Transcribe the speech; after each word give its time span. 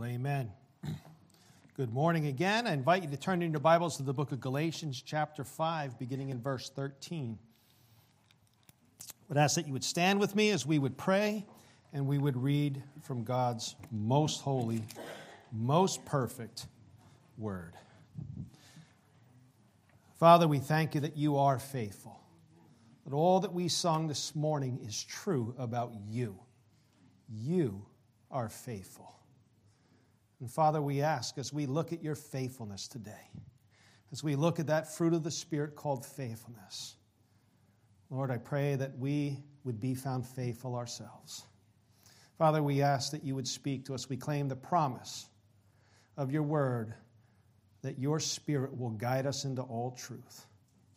Well, 0.00 0.08
amen. 0.08 0.50
Good 1.76 1.92
morning 1.92 2.24
again. 2.26 2.66
I 2.66 2.72
invite 2.72 3.02
you 3.02 3.10
to 3.10 3.18
turn 3.18 3.42
in 3.42 3.50
your 3.50 3.60
Bibles 3.60 3.98
to 3.98 4.02
the 4.02 4.14
book 4.14 4.32
of 4.32 4.40
Galatians, 4.40 5.02
chapter 5.04 5.44
5, 5.44 5.98
beginning 5.98 6.30
in 6.30 6.40
verse 6.40 6.70
13. 6.70 7.38
I 8.98 9.04
would 9.28 9.36
ask 9.36 9.56
that 9.56 9.66
you 9.66 9.74
would 9.74 9.84
stand 9.84 10.18
with 10.18 10.34
me 10.34 10.52
as 10.52 10.64
we 10.64 10.78
would 10.78 10.96
pray 10.96 11.44
and 11.92 12.06
we 12.06 12.16
would 12.16 12.42
read 12.42 12.82
from 13.02 13.24
God's 13.24 13.76
most 13.92 14.40
holy, 14.40 14.82
most 15.52 16.02
perfect 16.06 16.64
word. 17.36 17.74
Father, 20.18 20.48
we 20.48 20.60
thank 20.60 20.94
you 20.94 21.02
that 21.02 21.18
you 21.18 21.36
are 21.36 21.58
faithful, 21.58 22.18
that 23.04 23.12
all 23.12 23.40
that 23.40 23.52
we 23.52 23.68
sung 23.68 24.08
this 24.08 24.34
morning 24.34 24.78
is 24.82 25.04
true 25.04 25.54
about 25.58 25.92
you. 26.08 26.38
You 27.28 27.84
are 28.30 28.48
faithful. 28.48 29.19
And 30.40 30.50
Father, 30.50 30.80
we 30.80 31.02
ask 31.02 31.36
as 31.38 31.52
we 31.52 31.66
look 31.66 31.92
at 31.92 32.02
your 32.02 32.14
faithfulness 32.14 32.88
today, 32.88 33.30
as 34.10 34.24
we 34.24 34.36
look 34.36 34.58
at 34.58 34.66
that 34.68 34.92
fruit 34.92 35.12
of 35.12 35.22
the 35.22 35.30
Spirit 35.30 35.76
called 35.76 36.04
faithfulness, 36.04 36.96
Lord, 38.08 38.30
I 38.30 38.38
pray 38.38 38.74
that 38.74 38.98
we 38.98 39.38
would 39.64 39.80
be 39.80 39.94
found 39.94 40.26
faithful 40.26 40.74
ourselves. 40.74 41.44
Father, 42.38 42.62
we 42.62 42.82
ask 42.82 43.12
that 43.12 43.22
you 43.22 43.34
would 43.34 43.46
speak 43.46 43.84
to 43.84 43.94
us. 43.94 44.08
We 44.08 44.16
claim 44.16 44.48
the 44.48 44.56
promise 44.56 45.28
of 46.16 46.32
your 46.32 46.42
word 46.42 46.94
that 47.82 47.98
your 47.98 48.18
Spirit 48.18 48.76
will 48.76 48.90
guide 48.90 49.26
us 49.26 49.44
into 49.44 49.62
all 49.62 49.92
truth. 49.92 50.46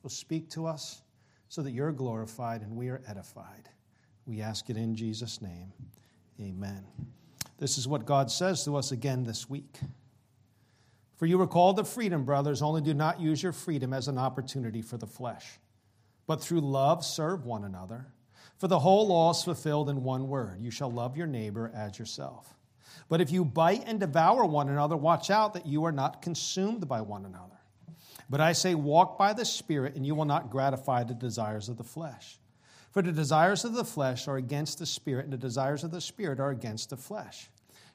So 0.01 0.07
speak 0.07 0.49
to 0.51 0.65
us 0.65 1.01
so 1.49 1.61
that 1.61 1.71
you're 1.71 1.91
glorified 1.91 2.61
and 2.61 2.75
we 2.75 2.89
are 2.89 3.01
edified. 3.07 3.69
We 4.25 4.41
ask 4.41 4.69
it 4.69 4.77
in 4.77 4.95
Jesus' 4.95 5.41
name. 5.41 5.71
Amen. 6.41 6.83
This 7.63 7.77
is 7.77 7.87
what 7.87 8.05
God 8.05 8.29
says 8.29 8.65
to 8.65 8.75
us 8.75 8.91
again 8.91 9.23
this 9.23 9.49
week. 9.49 9.79
For 11.15 11.25
you 11.25 11.37
were 11.37 11.47
called 11.47 11.77
to 11.77 11.85
freedom, 11.85 12.25
brothers, 12.25 12.61
only 12.61 12.81
do 12.81 12.93
not 12.93 13.21
use 13.21 13.41
your 13.41 13.53
freedom 13.53 13.93
as 13.93 14.09
an 14.09 14.17
opportunity 14.17 14.81
for 14.81 14.97
the 14.97 15.07
flesh, 15.07 15.45
but 16.27 16.41
through 16.41 16.59
love 16.59 17.05
serve 17.05 17.45
one 17.45 17.63
another. 17.63 18.07
For 18.57 18.67
the 18.67 18.79
whole 18.79 19.07
law 19.07 19.31
is 19.31 19.45
fulfilled 19.45 19.89
in 19.89 20.03
one 20.03 20.27
word 20.27 20.59
you 20.59 20.71
shall 20.71 20.91
love 20.91 21.15
your 21.15 21.25
neighbor 21.25 21.71
as 21.73 21.97
yourself. 21.97 22.53
But 23.07 23.21
if 23.21 23.31
you 23.31 23.45
bite 23.45 23.85
and 23.87 23.97
devour 23.97 24.43
one 24.43 24.67
another, 24.67 24.97
watch 24.97 25.29
out 25.29 25.53
that 25.53 25.65
you 25.65 25.85
are 25.85 25.93
not 25.93 26.21
consumed 26.21 26.85
by 26.89 26.99
one 26.99 27.23
another. 27.23 27.61
But 28.29 28.41
I 28.41 28.51
say, 28.51 28.75
walk 28.75 29.17
by 29.17 29.31
the 29.31 29.45
Spirit, 29.45 29.95
and 29.95 30.05
you 30.05 30.15
will 30.15 30.25
not 30.25 30.49
gratify 30.49 31.05
the 31.05 31.13
desires 31.13 31.69
of 31.69 31.77
the 31.77 31.85
flesh. 31.85 32.41
For 32.91 33.01
the 33.01 33.13
desires 33.13 33.63
of 33.63 33.73
the 33.73 33.85
flesh 33.85 34.27
are 34.27 34.35
against 34.35 34.79
the 34.79 34.85
Spirit, 34.85 35.23
and 35.23 35.31
the 35.31 35.37
desires 35.37 35.85
of 35.85 35.91
the 35.91 36.01
Spirit 36.01 36.41
are 36.41 36.49
against 36.49 36.89
the 36.89 36.97
flesh. 36.97 37.49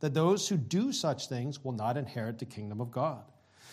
that 0.00 0.14
those 0.14 0.48
who 0.48 0.56
do 0.56 0.92
such 0.92 1.28
things 1.28 1.64
will 1.64 1.72
not 1.72 1.96
inherit 1.96 2.38
the 2.38 2.44
kingdom 2.44 2.80
of 2.80 2.90
God. 2.90 3.22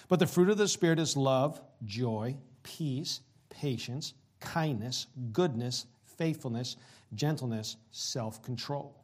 But 0.08 0.20
the 0.20 0.28
fruit 0.28 0.50
of 0.50 0.58
the 0.58 0.68
Spirit 0.68 1.00
is 1.00 1.18
love, 1.18 1.62
joy, 1.86 2.36
peace, 2.64 3.22
patience, 3.50 4.14
kindness, 4.40 5.08
goodness, 5.32 5.86
faithfulness, 6.18 6.78
gentleness, 7.16 7.78
self 7.92 8.42
control. 8.42 9.04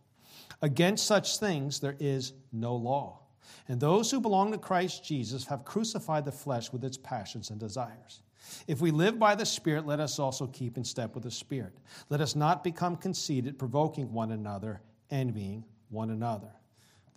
Against 0.62 1.06
such 1.06 1.38
things 1.38 1.80
there 1.80 1.96
is 2.00 2.34
no 2.52 2.76
law. 2.76 3.20
And 3.68 3.80
those 3.80 4.12
who 4.12 4.20
belong 4.20 4.52
to 4.52 4.58
Christ 4.58 5.04
Jesus 5.04 5.46
have 5.46 5.66
crucified 5.66 6.26
the 6.26 6.32
flesh 6.32 6.72
with 6.72 6.84
its 6.84 6.98
passions 6.98 7.50
and 7.50 7.60
desires. 7.60 8.22
If 8.68 8.82
we 8.82 8.92
live 8.92 9.20
by 9.20 9.36
the 9.36 9.46
Spirit, 9.46 9.86
let 9.86 10.00
us 10.00 10.18
also 10.18 10.48
keep 10.48 10.78
in 10.78 10.84
step 10.84 11.14
with 11.14 11.24
the 11.24 11.32
Spirit. 11.32 11.74
Let 12.10 12.22
us 12.22 12.36
not 12.36 12.64
become 12.64 12.96
conceited, 12.96 13.60
provoking 13.60 14.12
one 14.12 14.32
another, 14.32 14.82
envying 15.12 15.64
one 15.90 16.10
another. 16.10 16.52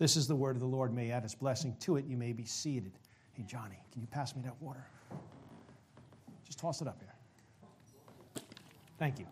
This 0.03 0.17
is 0.17 0.27
the 0.27 0.35
word 0.35 0.57
of 0.57 0.61
the 0.61 0.67
Lord. 0.67 0.93
May 0.93 1.13
add 1.13 1.23
his 1.23 1.37
blessing 1.37 1.77
to 1.79 1.95
it. 1.95 2.07
You 2.07 2.17
may 2.17 2.33
be 2.33 2.45
seated. 2.45 2.91
Hey, 3.35 3.45
Johnny, 3.47 3.79
can 3.93 4.01
you 4.01 4.09
pass 4.09 4.35
me 4.35 4.43
that 4.43 4.61
water? 4.61 4.85
Just 6.45 6.59
toss 6.59 6.83
it 6.83 6.89
up 6.89 7.01
here. 7.01 8.45
Thank 8.99 9.21
you. 9.21 9.27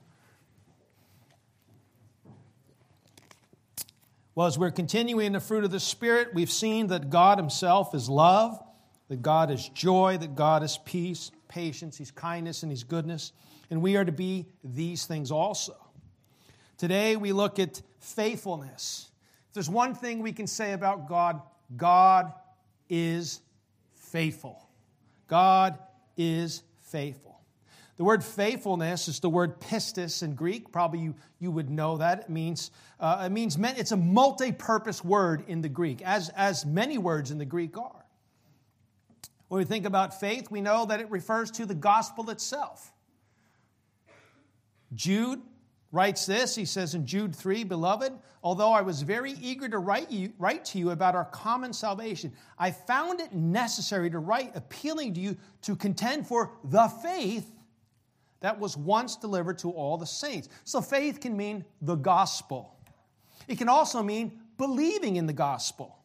Well, 4.36 4.46
as 4.46 4.60
we're 4.60 4.70
continuing 4.70 5.32
the 5.32 5.40
fruit 5.40 5.64
of 5.64 5.72
the 5.72 5.80
Spirit, 5.80 6.34
we've 6.34 6.52
seen 6.52 6.86
that 6.86 7.10
God 7.10 7.38
Himself 7.38 7.92
is 7.92 8.08
love, 8.08 8.56
that 9.08 9.22
God 9.22 9.50
is 9.50 9.68
joy, 9.70 10.18
that 10.18 10.36
God 10.36 10.62
is 10.62 10.78
peace, 10.84 11.32
patience, 11.48 11.96
He's 11.98 12.12
kindness, 12.12 12.62
and 12.62 12.70
He's 12.70 12.84
goodness. 12.84 13.32
And 13.70 13.82
we 13.82 13.96
are 13.96 14.04
to 14.04 14.12
be 14.12 14.46
these 14.62 15.04
things 15.04 15.32
also. 15.32 15.74
Today, 16.78 17.16
we 17.16 17.32
look 17.32 17.58
at 17.58 17.82
faithfulness. 17.98 19.09
If 19.50 19.54
there's 19.54 19.68
one 19.68 19.96
thing 19.96 20.20
we 20.22 20.30
can 20.30 20.46
say 20.46 20.74
about 20.74 21.08
God, 21.08 21.42
God 21.76 22.32
is 22.88 23.40
faithful. 23.96 24.64
God 25.26 25.76
is 26.16 26.62
faithful. 26.82 27.40
The 27.96 28.04
word 28.04 28.22
faithfulness 28.22 29.08
is 29.08 29.18
the 29.18 29.28
word 29.28 29.60
pistis 29.60 30.22
in 30.22 30.36
Greek. 30.36 30.70
Probably 30.70 31.00
you, 31.00 31.16
you 31.40 31.50
would 31.50 31.68
know 31.68 31.96
that. 31.96 32.20
It 32.20 32.30
means, 32.30 32.70
uh, 33.00 33.24
it 33.26 33.32
means 33.32 33.58
it's 33.60 33.90
a 33.90 33.96
multi 33.96 34.52
purpose 34.52 35.04
word 35.04 35.42
in 35.48 35.62
the 35.62 35.68
Greek, 35.68 36.00
as, 36.02 36.28
as 36.30 36.64
many 36.64 36.96
words 36.96 37.32
in 37.32 37.38
the 37.38 37.44
Greek 37.44 37.76
are. 37.76 38.06
When 39.48 39.58
we 39.58 39.64
think 39.64 39.84
about 39.84 40.20
faith, 40.20 40.48
we 40.48 40.60
know 40.60 40.86
that 40.86 41.00
it 41.00 41.10
refers 41.10 41.50
to 41.50 41.66
the 41.66 41.74
gospel 41.74 42.30
itself. 42.30 42.92
Jude 44.94 45.42
writes 45.92 46.26
this. 46.26 46.54
He 46.54 46.64
says 46.64 46.94
in 46.94 47.06
Jude 47.06 47.34
3 47.34 47.64
Beloved, 47.64 48.12
although 48.42 48.72
I 48.72 48.82
was 48.82 49.02
very 49.02 49.32
eager 49.40 49.68
to 49.68 49.78
write, 49.78 50.10
you, 50.10 50.32
write 50.38 50.64
to 50.66 50.78
you 50.78 50.90
about 50.90 51.14
our 51.14 51.26
common 51.26 51.72
salvation, 51.72 52.32
I 52.58 52.70
found 52.70 53.20
it 53.20 53.32
necessary 53.32 54.10
to 54.10 54.18
write 54.18 54.56
appealing 54.56 55.14
to 55.14 55.20
you 55.20 55.36
to 55.62 55.76
contend 55.76 56.26
for 56.26 56.52
the 56.64 56.88
faith 57.02 57.50
that 58.40 58.58
was 58.58 58.76
once 58.76 59.16
delivered 59.16 59.58
to 59.58 59.70
all 59.70 59.98
the 59.98 60.06
saints. 60.06 60.48
So 60.64 60.80
faith 60.80 61.20
can 61.20 61.36
mean 61.36 61.64
the 61.82 61.96
gospel. 61.96 62.76
It 63.48 63.58
can 63.58 63.68
also 63.68 64.02
mean 64.02 64.40
believing 64.56 65.16
in 65.16 65.26
the 65.26 65.32
gospel. 65.32 65.96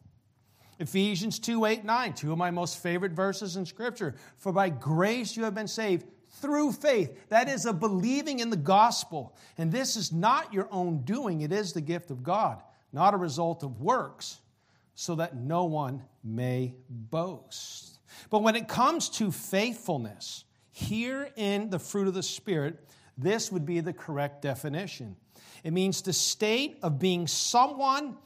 Ephesians 0.79 1.39
2 1.39 1.65
8, 1.65 1.85
9, 1.85 2.13
two 2.13 2.31
of 2.33 2.37
my 2.37 2.51
most 2.51 2.83
favorite 2.83 3.13
verses 3.13 3.55
in 3.55 3.65
Scripture. 3.65 4.15
For 4.37 4.51
by 4.51 4.69
grace 4.69 5.37
you 5.37 5.43
have 5.45 5.55
been 5.55 5.69
saved 5.69 6.05
through 6.41 6.73
faith. 6.73 7.29
That 7.29 7.49
is 7.49 7.65
a 7.65 7.73
believing 7.73 8.39
in 8.39 8.49
the 8.49 8.57
gospel. 8.57 9.35
And 9.57 9.71
this 9.71 9.95
is 9.95 10.11
not 10.11 10.53
your 10.53 10.67
own 10.71 11.03
doing, 11.03 11.41
it 11.41 11.51
is 11.51 11.73
the 11.73 11.81
gift 11.81 12.11
of 12.11 12.23
God, 12.23 12.61
not 12.91 13.13
a 13.13 13.17
result 13.17 13.63
of 13.63 13.81
works, 13.81 14.39
so 14.93 15.15
that 15.15 15.35
no 15.35 15.65
one 15.65 16.03
may 16.23 16.73
boast. 16.89 17.99
But 18.29 18.43
when 18.43 18.55
it 18.55 18.67
comes 18.67 19.09
to 19.09 19.31
faithfulness, 19.31 20.45
here 20.71 21.29
in 21.35 21.69
the 21.69 21.79
fruit 21.79 22.07
of 22.07 22.13
the 22.13 22.23
Spirit, 22.23 22.79
this 23.17 23.51
would 23.51 23.65
be 23.65 23.79
the 23.79 23.93
correct 23.93 24.41
definition. 24.41 25.15
It 25.63 25.71
means 25.71 26.01
the 26.01 26.13
state 26.13 26.79
of 26.83 26.99
being 26.99 27.27
someone 27.27 28.17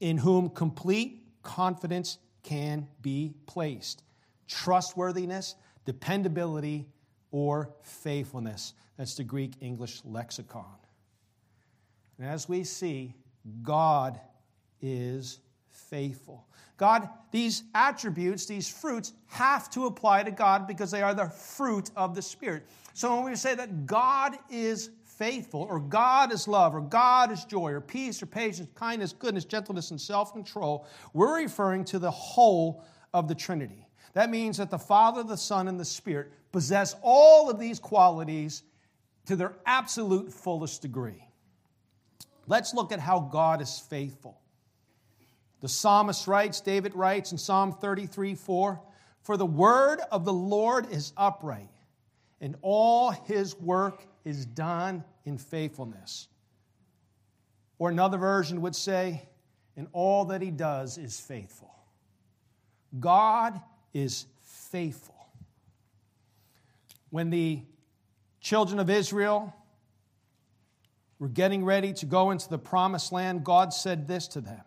in 0.00 0.18
whom 0.18 0.48
complete 0.48 1.22
confidence 1.42 2.18
can 2.42 2.88
be 3.00 3.34
placed. 3.46 4.02
Trustworthiness, 4.48 5.54
dependability, 5.84 6.88
or 7.32 7.74
faithfulness. 7.82 8.74
That's 8.96 9.16
the 9.16 9.24
Greek 9.24 9.54
English 9.60 10.00
lexicon. 10.04 10.64
And 12.18 12.28
as 12.28 12.48
we 12.48 12.62
see, 12.62 13.14
God 13.62 14.20
is 14.80 15.40
faithful. 15.68 16.46
God, 16.76 17.08
these 17.30 17.64
attributes, 17.74 18.46
these 18.46 18.68
fruits, 18.68 19.12
have 19.26 19.70
to 19.70 19.86
apply 19.86 20.22
to 20.24 20.30
God 20.30 20.66
because 20.66 20.90
they 20.90 21.02
are 21.02 21.14
the 21.14 21.28
fruit 21.28 21.90
of 21.96 22.14
the 22.14 22.22
Spirit. 22.22 22.64
So 22.94 23.14
when 23.16 23.24
we 23.30 23.36
say 23.36 23.54
that 23.54 23.86
God 23.86 24.36
is 24.50 24.90
faithful, 25.04 25.62
or 25.62 25.78
God 25.78 26.32
is 26.32 26.48
love, 26.48 26.74
or 26.74 26.80
God 26.80 27.30
is 27.30 27.44
joy, 27.44 27.70
or 27.70 27.80
peace, 27.80 28.22
or 28.22 28.26
patience, 28.26 28.68
kindness, 28.74 29.12
goodness, 29.12 29.44
gentleness, 29.44 29.90
and 29.90 30.00
self 30.00 30.32
control, 30.32 30.86
we're 31.12 31.36
referring 31.36 31.84
to 31.86 31.98
the 31.98 32.10
whole 32.10 32.84
of 33.14 33.28
the 33.28 33.34
Trinity. 33.34 33.86
That 34.14 34.30
means 34.30 34.58
that 34.58 34.70
the 34.70 34.78
Father, 34.78 35.22
the 35.22 35.36
Son, 35.36 35.68
and 35.68 35.80
the 35.80 35.84
Spirit 35.84 36.32
possess 36.52 36.94
all 37.02 37.50
of 37.50 37.58
these 37.58 37.78
qualities 37.78 38.62
to 39.26 39.36
their 39.36 39.54
absolute 39.64 40.32
fullest 40.32 40.82
degree. 40.82 41.26
Let's 42.46 42.74
look 42.74 42.92
at 42.92 43.00
how 43.00 43.20
God 43.20 43.62
is 43.62 43.78
faithful. 43.78 44.38
The 45.60 45.68
psalmist 45.68 46.26
writes, 46.26 46.60
David 46.60 46.94
writes 46.94 47.32
in 47.32 47.38
Psalm 47.38 47.72
33 47.72 48.34
4, 48.34 48.80
For 49.22 49.36
the 49.36 49.46
word 49.46 50.00
of 50.10 50.24
the 50.24 50.32
Lord 50.32 50.90
is 50.90 51.12
upright, 51.16 51.70
and 52.40 52.56
all 52.62 53.12
his 53.12 53.58
work 53.58 54.04
is 54.24 54.44
done 54.44 55.04
in 55.24 55.38
faithfulness. 55.38 56.28
Or 57.78 57.90
another 57.90 58.18
version 58.18 58.60
would 58.62 58.76
say, 58.76 59.22
and 59.76 59.86
all 59.92 60.26
that 60.26 60.42
he 60.42 60.50
does 60.50 60.98
is 60.98 61.18
faithful. 61.18 61.74
God 63.00 63.60
is 63.92 64.26
faithful. 64.42 65.14
When 67.10 67.30
the 67.30 67.62
children 68.40 68.78
of 68.78 68.88
Israel 68.90 69.54
were 71.18 71.28
getting 71.28 71.64
ready 71.64 71.92
to 71.94 72.06
go 72.06 72.30
into 72.30 72.48
the 72.48 72.58
promised 72.58 73.12
land, 73.12 73.44
God 73.44 73.72
said 73.72 74.08
this 74.08 74.26
to 74.28 74.40
them 74.40 74.62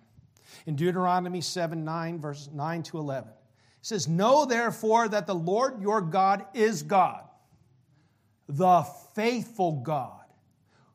in 0.65 0.75
Deuteronomy 0.75 1.41
7 1.41 1.83
9, 1.83 2.19
verses 2.19 2.49
9 2.53 2.83
to 2.83 2.97
11. 2.97 3.29
It 3.29 3.35
says, 3.81 4.07
Know 4.07 4.45
therefore 4.45 5.07
that 5.09 5.27
the 5.27 5.35
Lord 5.35 5.81
your 5.81 6.01
God 6.01 6.45
is 6.53 6.83
God, 6.83 7.23
the 8.47 8.83
faithful 9.15 9.81
God, 9.83 10.21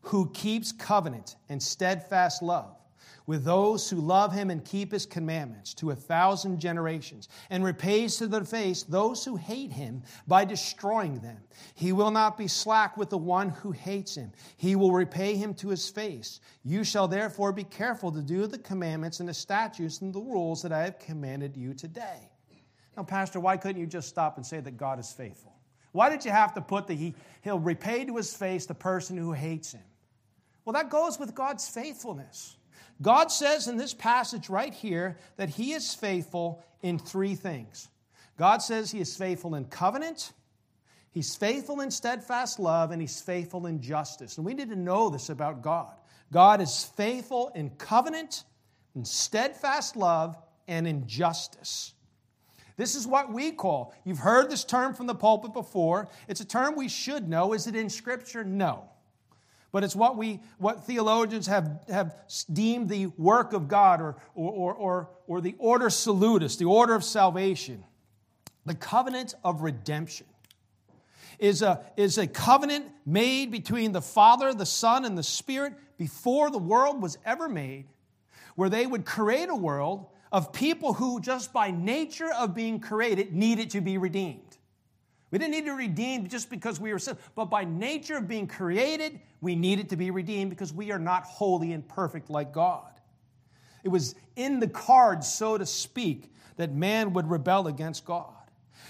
who 0.02 0.30
keeps 0.30 0.72
covenant 0.72 1.36
and 1.48 1.62
steadfast 1.62 2.42
love 2.42 2.79
with 3.26 3.44
those 3.44 3.88
who 3.88 3.96
love 3.96 4.32
him 4.32 4.50
and 4.50 4.64
keep 4.64 4.92
his 4.92 5.06
commandments 5.06 5.74
to 5.74 5.90
a 5.90 5.94
thousand 5.94 6.60
generations, 6.60 7.28
and 7.50 7.64
repays 7.64 8.16
to 8.16 8.26
the 8.26 8.44
face 8.44 8.82
those 8.82 9.24
who 9.24 9.36
hate 9.36 9.72
him 9.72 10.02
by 10.26 10.44
destroying 10.44 11.20
them. 11.20 11.38
He 11.74 11.92
will 11.92 12.10
not 12.10 12.36
be 12.36 12.48
slack 12.48 12.96
with 12.96 13.10
the 13.10 13.18
one 13.18 13.50
who 13.50 13.70
hates 13.70 14.14
him, 14.14 14.32
he 14.56 14.76
will 14.76 14.92
repay 14.92 15.36
him 15.36 15.54
to 15.54 15.68
his 15.68 15.88
face. 15.88 16.40
You 16.64 16.84
shall 16.84 17.08
therefore 17.08 17.52
be 17.52 17.64
careful 17.64 18.12
to 18.12 18.22
do 18.22 18.46
the 18.46 18.58
commandments 18.58 19.20
and 19.20 19.28
the 19.28 19.34
statutes 19.34 20.00
and 20.00 20.12
the 20.12 20.20
rules 20.20 20.62
that 20.62 20.72
I 20.72 20.82
have 20.82 20.98
commanded 20.98 21.56
you 21.56 21.74
today. 21.74 22.30
Now, 22.96 23.04
Pastor, 23.04 23.40
why 23.40 23.56
couldn't 23.56 23.80
you 23.80 23.86
just 23.86 24.08
stop 24.08 24.36
and 24.36 24.44
say 24.44 24.60
that 24.60 24.76
God 24.76 24.98
is 24.98 25.12
faithful? 25.12 25.54
Why 25.92 26.08
did 26.08 26.24
you 26.24 26.30
have 26.30 26.54
to 26.54 26.60
put 26.60 26.86
the 26.86 26.94
he, 26.94 27.14
he'll 27.42 27.58
repay 27.58 28.04
to 28.04 28.16
his 28.16 28.34
face 28.34 28.66
the 28.66 28.74
person 28.74 29.16
who 29.16 29.32
hates 29.32 29.72
him? 29.72 29.82
Well, 30.64 30.74
that 30.74 30.90
goes 30.90 31.18
with 31.18 31.34
God's 31.34 31.68
faithfulness. 31.68 32.56
God 33.02 33.32
says 33.32 33.66
in 33.66 33.76
this 33.76 33.94
passage 33.94 34.48
right 34.48 34.74
here 34.74 35.16
that 35.36 35.48
He 35.48 35.72
is 35.72 35.94
faithful 35.94 36.62
in 36.82 36.98
three 36.98 37.34
things. 37.34 37.88
God 38.36 38.58
says 38.58 38.90
He 38.90 39.00
is 39.00 39.16
faithful 39.16 39.54
in 39.54 39.64
covenant, 39.66 40.32
He's 41.12 41.34
faithful 41.34 41.80
in 41.80 41.90
steadfast 41.90 42.58
love, 42.60 42.90
and 42.90 43.00
He's 43.00 43.20
faithful 43.20 43.66
in 43.66 43.80
justice. 43.80 44.36
And 44.36 44.46
we 44.46 44.54
need 44.54 44.70
to 44.70 44.76
know 44.76 45.08
this 45.08 45.28
about 45.28 45.62
God. 45.62 45.94
God 46.32 46.60
is 46.60 46.84
faithful 46.96 47.50
in 47.54 47.70
covenant, 47.70 48.44
in 48.94 49.04
steadfast 49.04 49.96
love, 49.96 50.36
and 50.68 50.86
in 50.86 51.06
justice. 51.08 51.94
This 52.76 52.94
is 52.94 53.06
what 53.06 53.32
we 53.32 53.50
call, 53.50 53.94
you've 54.04 54.18
heard 54.18 54.50
this 54.50 54.64
term 54.64 54.94
from 54.94 55.06
the 55.06 55.14
pulpit 55.14 55.52
before. 55.52 56.08
It's 56.28 56.40
a 56.40 56.46
term 56.46 56.76
we 56.76 56.88
should 56.88 57.28
know. 57.28 57.52
Is 57.52 57.66
it 57.66 57.74
in 57.74 57.90
Scripture? 57.90 58.44
No 58.44 58.88
but 59.72 59.84
it's 59.84 59.94
what 59.94 60.16
we 60.16 60.40
what 60.58 60.84
theologians 60.84 61.46
have, 61.46 61.80
have 61.88 62.14
deemed 62.52 62.88
the 62.88 63.06
work 63.06 63.52
of 63.52 63.68
God 63.68 64.00
or, 64.00 64.16
or, 64.34 64.74
or, 64.74 65.10
or 65.26 65.40
the 65.40 65.54
ordo 65.58 65.88
salutis, 65.88 66.56
the 66.56 66.64
order 66.64 66.94
of 66.94 67.04
salvation. 67.04 67.84
The 68.66 68.74
covenant 68.74 69.34
of 69.42 69.62
redemption 69.62 70.26
is 71.38 71.62
a, 71.62 71.80
is 71.96 72.18
a 72.18 72.26
covenant 72.26 72.86
made 73.06 73.50
between 73.50 73.92
the 73.92 74.02
Father, 74.02 74.52
the 74.52 74.66
Son, 74.66 75.04
and 75.04 75.16
the 75.16 75.22
Spirit 75.22 75.72
before 75.96 76.50
the 76.50 76.58
world 76.58 77.02
was 77.02 77.16
ever 77.24 77.48
made, 77.48 77.86
where 78.54 78.68
they 78.68 78.86
would 78.86 79.04
create 79.04 79.48
a 79.48 79.56
world 79.56 80.06
of 80.30 80.52
people 80.52 80.92
who, 80.92 81.20
just 81.20 81.52
by 81.52 81.70
nature 81.70 82.30
of 82.32 82.54
being 82.54 82.78
created, 82.78 83.32
needed 83.32 83.70
to 83.70 83.80
be 83.80 83.98
redeemed. 83.98 84.58
We 85.30 85.38
didn't 85.38 85.52
need 85.52 85.66
to 85.66 85.72
redeem 85.72 86.26
just 86.26 86.50
because 86.50 86.80
we 86.80 86.92
were 86.92 86.98
sin, 86.98 87.16
but 87.34 87.46
by 87.46 87.64
nature 87.64 88.16
of 88.16 88.26
being 88.26 88.46
created, 88.46 89.20
we 89.40 89.54
needed 89.54 89.90
to 89.90 89.96
be 89.96 90.10
redeemed 90.10 90.50
because 90.50 90.72
we 90.72 90.90
are 90.90 90.98
not 90.98 91.24
holy 91.24 91.72
and 91.72 91.86
perfect 91.86 92.30
like 92.30 92.52
God. 92.52 92.90
It 93.84 93.88
was 93.88 94.14
in 94.36 94.60
the 94.60 94.68
cards, 94.68 95.32
so 95.32 95.56
to 95.56 95.64
speak, 95.64 96.32
that 96.56 96.74
man 96.74 97.12
would 97.12 97.30
rebel 97.30 97.68
against 97.68 98.04
God. 98.04 98.34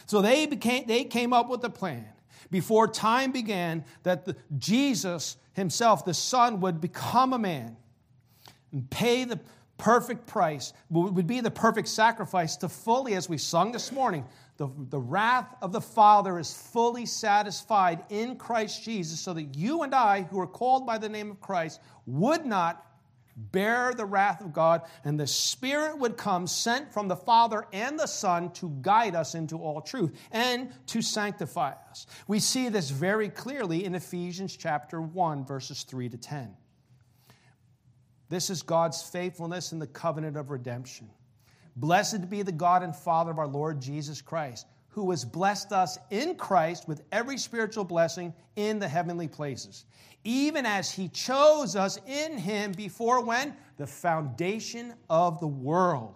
So 0.06 0.22
they, 0.22 0.46
became, 0.46 0.86
they 0.86 1.04
came 1.04 1.32
up 1.32 1.48
with 1.48 1.62
a 1.64 1.70
plan 1.70 2.06
before 2.50 2.88
time 2.88 3.32
began 3.32 3.84
that 4.02 4.24
the, 4.24 4.34
Jesus 4.58 5.36
himself, 5.52 6.04
the 6.04 6.14
Son, 6.14 6.60
would 6.60 6.80
become 6.80 7.32
a 7.32 7.38
man 7.38 7.76
and 8.72 8.88
pay 8.90 9.24
the 9.24 9.38
perfect 9.80 10.26
price, 10.26 10.74
would 10.90 11.26
be 11.26 11.40
the 11.40 11.50
perfect 11.50 11.88
sacrifice 11.88 12.56
to 12.58 12.68
fully, 12.68 13.14
as 13.14 13.28
we 13.28 13.38
sung 13.38 13.72
this 13.72 13.90
morning, 13.90 14.24
the, 14.58 14.68
the 14.90 15.00
wrath 15.00 15.56
of 15.62 15.72
the 15.72 15.80
Father 15.80 16.38
is 16.38 16.52
fully 16.52 17.06
satisfied 17.06 18.04
in 18.10 18.36
Christ 18.36 18.84
Jesus, 18.84 19.18
so 19.18 19.32
that 19.32 19.56
you 19.56 19.82
and 19.82 19.94
I, 19.94 20.22
who 20.22 20.38
are 20.38 20.46
called 20.46 20.86
by 20.86 20.98
the 20.98 21.08
name 21.08 21.30
of 21.30 21.40
Christ, 21.40 21.80
would 22.04 22.44
not 22.44 22.86
bear 23.36 23.94
the 23.94 24.04
wrath 24.04 24.42
of 24.42 24.52
God, 24.52 24.82
and 25.02 25.18
the 25.18 25.26
Spirit 25.26 25.98
would 25.98 26.18
come, 26.18 26.46
sent 26.46 26.92
from 26.92 27.08
the 27.08 27.16
Father 27.16 27.66
and 27.72 27.98
the 27.98 28.06
Son, 28.06 28.50
to 28.52 28.76
guide 28.82 29.14
us 29.14 29.34
into 29.34 29.56
all 29.56 29.80
truth 29.80 30.14
and 30.30 30.70
to 30.88 31.00
sanctify 31.00 31.72
us. 31.88 32.06
We 32.28 32.38
see 32.38 32.68
this 32.68 32.90
very 32.90 33.30
clearly 33.30 33.86
in 33.86 33.94
Ephesians 33.94 34.58
chapter 34.58 35.00
1, 35.00 35.46
verses 35.46 35.84
3 35.84 36.10
to 36.10 36.18
10. 36.18 36.54
This 38.30 38.48
is 38.48 38.62
God's 38.62 39.02
faithfulness 39.02 39.72
in 39.72 39.80
the 39.80 39.88
covenant 39.88 40.36
of 40.36 40.50
redemption. 40.50 41.10
Blessed 41.76 42.30
be 42.30 42.42
the 42.42 42.52
God 42.52 42.82
and 42.84 42.94
Father 42.94 43.32
of 43.32 43.38
our 43.40 43.46
Lord 43.48 43.82
Jesus 43.82 44.22
Christ, 44.22 44.66
who 44.88 45.10
has 45.10 45.24
blessed 45.24 45.72
us 45.72 45.98
in 46.10 46.36
Christ 46.36 46.86
with 46.86 47.02
every 47.10 47.36
spiritual 47.36 47.84
blessing 47.84 48.32
in 48.54 48.78
the 48.78 48.88
heavenly 48.88 49.26
places, 49.26 49.84
even 50.22 50.64
as 50.64 50.92
he 50.92 51.08
chose 51.08 51.74
us 51.74 51.98
in 52.06 52.38
him 52.38 52.70
before 52.72 53.24
when? 53.24 53.56
The 53.78 53.86
foundation 53.86 54.94
of 55.08 55.40
the 55.40 55.48
world. 55.48 56.14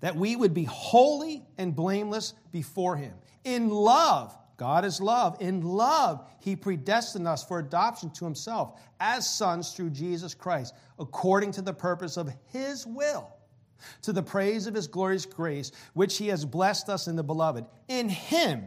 That 0.00 0.14
we 0.14 0.36
would 0.36 0.54
be 0.54 0.64
holy 0.64 1.44
and 1.58 1.74
blameless 1.74 2.34
before 2.52 2.96
him. 2.96 3.14
In 3.42 3.68
love, 3.68 4.36
God 4.58 4.84
is 4.84 5.00
love. 5.00 5.36
In 5.40 5.62
love, 5.62 6.28
He 6.40 6.54
predestined 6.54 7.26
us 7.26 7.42
for 7.42 7.60
adoption 7.60 8.10
to 8.10 8.24
Himself 8.24 8.78
as 9.00 9.28
sons 9.28 9.72
through 9.72 9.90
Jesus 9.90 10.34
Christ, 10.34 10.74
according 10.98 11.52
to 11.52 11.62
the 11.62 11.72
purpose 11.72 12.18
of 12.18 12.30
His 12.52 12.84
will, 12.86 13.32
to 14.02 14.12
the 14.12 14.22
praise 14.22 14.66
of 14.66 14.74
His 14.74 14.88
glorious 14.88 15.24
grace, 15.24 15.70
which 15.94 16.18
He 16.18 16.26
has 16.28 16.44
blessed 16.44 16.90
us 16.90 17.06
in 17.06 17.16
the 17.16 17.22
beloved. 17.22 17.64
In 17.86 18.08
Him, 18.08 18.64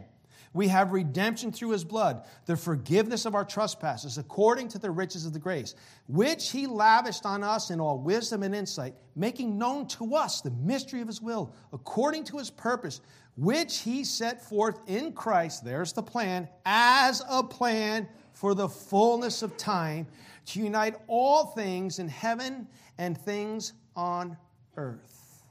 we 0.54 0.68
have 0.68 0.92
redemption 0.92 1.50
through 1.50 1.70
his 1.70 1.84
blood, 1.84 2.24
the 2.46 2.56
forgiveness 2.56 3.24
of 3.24 3.34
our 3.34 3.44
trespasses, 3.44 4.18
according 4.18 4.68
to 4.68 4.78
the 4.78 4.90
riches 4.90 5.24
of 5.24 5.32
the 5.32 5.38
grace, 5.38 5.74
which 6.08 6.50
he 6.50 6.66
lavished 6.66 7.24
on 7.24 7.42
us 7.42 7.70
in 7.70 7.80
all 7.80 7.98
wisdom 7.98 8.42
and 8.42 8.54
insight, 8.54 8.94
making 9.16 9.56
known 9.56 9.86
to 9.86 10.14
us 10.14 10.40
the 10.40 10.50
mystery 10.50 11.00
of 11.00 11.06
his 11.06 11.22
will, 11.22 11.54
according 11.72 12.24
to 12.24 12.36
his 12.36 12.50
purpose, 12.50 13.00
which 13.36 13.78
he 13.78 14.04
set 14.04 14.42
forth 14.46 14.78
in 14.86 15.12
Christ, 15.12 15.64
there's 15.64 15.94
the 15.94 16.02
plan, 16.02 16.48
as 16.66 17.22
a 17.30 17.42
plan 17.42 18.06
for 18.34 18.54
the 18.54 18.68
fullness 18.68 19.42
of 19.42 19.56
time, 19.56 20.06
to 20.44 20.60
unite 20.60 20.96
all 21.06 21.46
things 21.46 21.98
in 21.98 22.08
heaven 22.08 22.66
and 22.98 23.16
things 23.16 23.72
on 23.96 24.36
earth. 24.76 25.44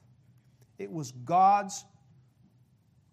It 0.78 0.92
was 0.92 1.12
God's 1.12 1.86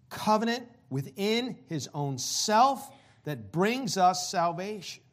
covenant 0.09 0.67
within 0.89 1.57
his 1.67 1.89
own 1.93 2.17
self 2.17 2.89
that 3.25 3.51
brings 3.51 3.97
us 3.97 4.29
salvation. 4.29 5.03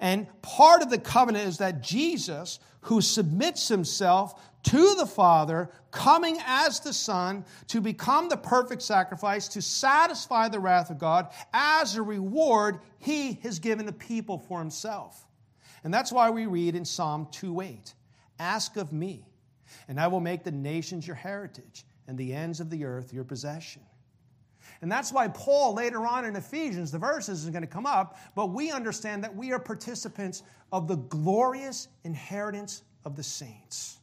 And 0.00 0.26
part 0.42 0.82
of 0.82 0.90
the 0.90 0.98
covenant 0.98 1.48
is 1.48 1.58
that 1.58 1.82
Jesus, 1.82 2.58
who 2.82 3.00
submits 3.00 3.68
himself 3.68 4.40
to 4.64 4.94
the 4.96 5.06
Father, 5.06 5.70
coming 5.90 6.38
as 6.44 6.80
the 6.80 6.92
Son 6.92 7.44
to 7.68 7.80
become 7.80 8.28
the 8.28 8.36
perfect 8.36 8.82
sacrifice 8.82 9.48
to 9.48 9.62
satisfy 9.62 10.48
the 10.48 10.60
wrath 10.60 10.90
of 10.90 10.98
God, 10.98 11.32
as 11.52 11.96
a 11.96 12.02
reward, 12.02 12.80
he 12.98 13.34
has 13.42 13.58
given 13.58 13.86
the 13.86 13.92
people 13.92 14.38
for 14.38 14.58
himself. 14.58 15.26
And 15.84 15.94
that's 15.94 16.12
why 16.12 16.30
we 16.30 16.46
read 16.46 16.74
in 16.74 16.84
Psalm 16.84 17.28
2:8, 17.30 17.94
Ask 18.38 18.76
of 18.76 18.92
me, 18.92 19.26
and 19.86 20.00
I 20.00 20.08
will 20.08 20.20
make 20.20 20.44
the 20.44 20.50
nations 20.50 21.06
your 21.06 21.16
heritage 21.16 21.84
and 22.06 22.18
the 22.18 22.34
ends 22.34 22.60
of 22.60 22.70
the 22.70 22.84
earth 22.84 23.12
your 23.12 23.24
possession. 23.24 23.82
And 24.80 24.90
that's 24.90 25.12
why 25.12 25.28
Paul, 25.28 25.74
later 25.74 26.06
on 26.06 26.24
in 26.24 26.36
Ephesians, 26.36 26.92
the 26.92 26.98
verses 26.98 27.44
is 27.44 27.50
going 27.50 27.62
to 27.62 27.68
come 27.68 27.86
up, 27.86 28.18
but 28.34 28.46
we 28.46 28.70
understand 28.70 29.24
that 29.24 29.34
we 29.34 29.52
are 29.52 29.58
participants 29.58 30.42
of 30.72 30.86
the 30.86 30.96
glorious 30.96 31.88
inheritance 32.04 32.82
of 33.04 33.16
the 33.16 33.22
saints. 33.22 33.98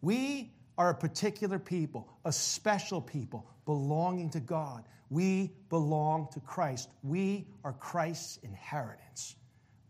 We 0.00 0.52
are 0.78 0.90
a 0.90 0.94
particular 0.94 1.58
people, 1.58 2.08
a 2.24 2.32
special 2.32 3.02
people 3.02 3.46
belonging 3.66 4.30
to 4.30 4.40
God. 4.40 4.84
We 5.10 5.52
belong 5.68 6.28
to 6.32 6.40
Christ. 6.40 6.88
We 7.02 7.46
are 7.64 7.74
Christ's 7.74 8.38
inheritance. 8.42 9.36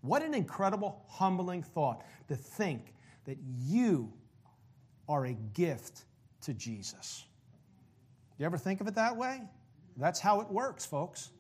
What 0.01 0.23
an 0.23 0.35
incredible, 0.35 1.05
humbling 1.07 1.63
thought 1.63 2.05
to 2.29 2.35
think 2.35 2.95
that 3.27 3.37
you 3.59 4.13
are 5.09 5.27
a 5.27 5.35
gift 5.55 6.07
to 6.43 6.55
Jesus. 6.55 7.25
You 8.39 8.47
ever 8.47 8.57
think 8.57 8.81
of 8.81 8.89
it 8.89 8.95
that 8.95 9.17
way? 9.17 9.43
That's 9.97 10.21
how 10.21 10.41
it 10.41 10.49
works, 10.49 10.87
folks. 10.87 11.31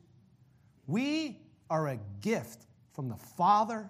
We 0.86 1.38
are 1.68 1.88
a 1.88 1.98
gift 2.20 2.66
from 2.92 3.08
the 3.08 3.16
Father 3.16 3.88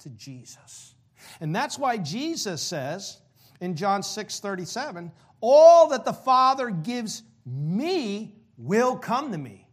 to 0.00 0.10
Jesus. 0.10 0.94
And 1.40 1.54
that's 1.54 1.78
why 1.78 1.96
Jesus 1.96 2.62
says 2.62 3.20
in 3.60 3.76
John 3.76 4.02
6 4.02 4.40
37, 4.40 5.12
all 5.40 5.88
that 5.88 6.04
the 6.04 6.12
Father 6.12 6.70
gives 6.70 7.22
me 7.46 8.34
will 8.56 8.96
come 8.96 9.32
to 9.32 9.38
me. 9.38 9.66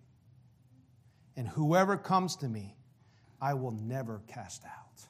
And 1.35 1.47
whoever 1.47 1.97
comes 1.97 2.35
to 2.37 2.47
me, 2.47 2.75
I 3.41 3.53
will 3.53 3.71
never 3.71 4.21
cast 4.27 4.63
out. 4.65 5.01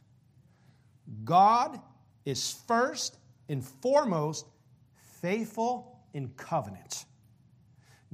God 1.23 1.79
is 2.25 2.59
first 2.67 3.17
and 3.47 3.63
foremost 3.63 4.45
faithful 5.21 5.99
in 6.13 6.29
covenant. 6.29 7.05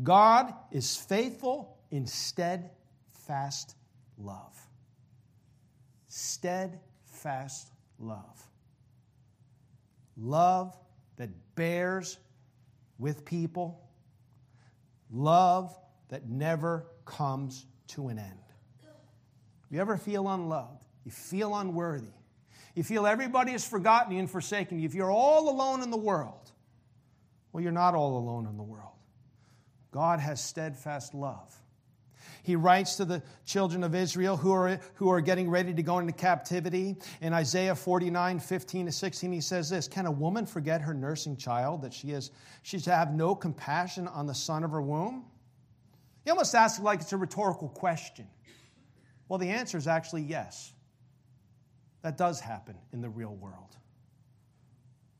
God 0.02 0.54
is 0.72 0.96
faithful 0.96 1.78
in 1.92 2.08
steadfast 2.08 3.76
love. 4.18 4.58
Steadfast 6.08 7.72
love. 8.00 8.42
Love 10.18 10.78
that 11.18 11.30
bears 11.56 12.18
with 12.98 13.26
people. 13.26 13.88
Love 15.12 15.78
that 16.10 16.28
never 16.28 16.88
comes 17.06 17.66
to 17.88 18.08
an 18.08 18.18
end. 18.18 18.40
You 19.70 19.80
ever 19.82 19.98
feel 19.98 20.28
unloved? 20.30 20.86
You 21.04 21.12
feel 21.12 21.56
unworthy? 21.56 22.14
You 22.76 22.84
feel 22.84 23.06
everybody 23.06 23.52
has 23.52 23.68
forgotten 23.68 24.14
you 24.14 24.20
and 24.20 24.30
forsaken 24.30 24.80
you? 24.80 24.86
If 24.86 24.96
you're 24.96 25.12
all 25.12 25.50
alone 25.50 25.84
in 25.84 25.92
the 25.92 25.98
world, 25.98 26.52
well, 27.52 27.62
you're 27.62 27.72
not 27.72 27.94
all 27.94 28.18
alone 28.18 28.48
in 28.48 28.58
the 28.58 28.64
world. 28.64 28.93
God 29.94 30.20
has 30.20 30.44
steadfast 30.44 31.14
love. 31.14 31.56
He 32.42 32.58
writes 32.58 32.98
to 32.98 33.06
the 33.06 33.22
children 33.46 33.84
of 33.84 33.96
Israel 33.96 34.36
who 34.36 34.52
are, 34.52 34.80
who 34.96 35.10
are 35.10 35.22
getting 35.22 35.50
ready 35.50 35.74
to 35.74 35.84
go 35.84 36.00
into 36.00 36.12
captivity. 36.12 36.98
In 37.22 37.32
Isaiah 37.32 37.76
49, 37.76 38.40
15 38.40 38.88
to 38.88 38.92
16, 38.92 39.32
he 39.32 39.40
says 39.40 39.70
this 39.70 39.88
Can 39.88 40.08
a 40.08 40.12
woman 40.12 40.46
forget 40.46 40.82
her 40.82 40.94
nursing 40.94 41.38
child, 41.38 41.84
that 41.84 41.94
she 41.94 42.12
is 42.12 42.32
she's 42.64 42.84
to 42.84 42.92
have 42.92 43.14
no 43.14 43.34
compassion 43.34 44.10
on 44.10 44.26
the 44.26 44.34
son 44.34 44.64
of 44.64 44.72
her 44.72 44.82
womb? 44.82 45.24
He 46.26 46.32
almost 46.32 46.54
asks 46.56 46.82
like 46.82 47.00
it's 47.00 47.14
a 47.14 47.18
rhetorical 47.18 47.70
question. 47.70 48.28
Well, 49.30 49.40
the 49.40 49.50
answer 49.50 49.78
is 49.78 49.88
actually 49.88 50.24
yes. 50.24 50.74
That 52.02 52.18
does 52.18 52.42
happen 52.42 52.76
in 52.92 53.02
the 53.02 53.10
real 53.10 53.36
world. 53.36 53.78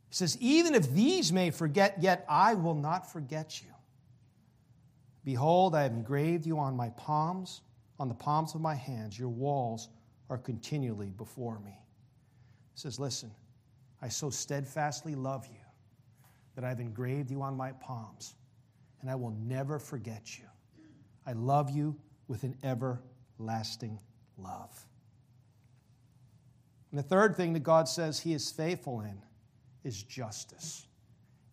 He 0.10 0.16
says, 0.16 0.38
Even 0.42 0.76
if 0.76 0.92
these 0.92 1.32
may 1.32 1.52
forget, 1.52 2.02
yet 2.02 2.26
I 2.28 2.56
will 2.56 2.76
not 2.76 3.12
forget 3.12 3.62
you. 3.62 3.70
Behold, 5.24 5.76
I 5.76 5.84
have 5.84 5.94
engraved 5.94 6.46
you 6.46 6.60
on 6.60 6.76
my 6.76 6.90
palms, 6.92 7.62
on 8.00 8.10
the 8.10 8.14
palms 8.14 8.56
of 8.56 8.62
my 8.62 8.76
hands. 8.76 9.18
Your 9.18 9.30
walls 9.30 9.90
are 10.30 10.38
continually 10.38 11.10
before 11.12 11.60
me. 11.60 11.80
He 12.74 12.80
says, 12.80 13.00
Listen, 13.00 13.32
I 14.02 14.10
so 14.10 14.30
steadfastly 14.30 15.16
love 15.16 15.48
you 15.48 15.60
that 16.56 16.64
I've 16.64 16.80
engraved 16.80 17.32
you 17.32 17.42
on 17.42 17.56
my 17.56 17.72
palms, 17.72 18.36
and 19.02 19.10
I 19.10 19.16
will 19.16 19.36
never 19.46 19.80
forget 19.80 20.38
you. 20.38 20.46
I 21.26 21.34
love 21.34 21.70
you 21.70 21.96
with 22.28 22.44
an 22.44 22.58
everlasting 22.64 24.00
love. 24.38 24.86
And 26.92 27.00
the 27.00 27.04
third 27.04 27.36
thing 27.36 27.54
that 27.54 27.64
God 27.64 27.88
says 27.88 28.20
He 28.20 28.34
is 28.34 28.52
faithful 28.52 29.02
in 29.02 29.22
is 29.84 30.04
justice. 30.04 30.86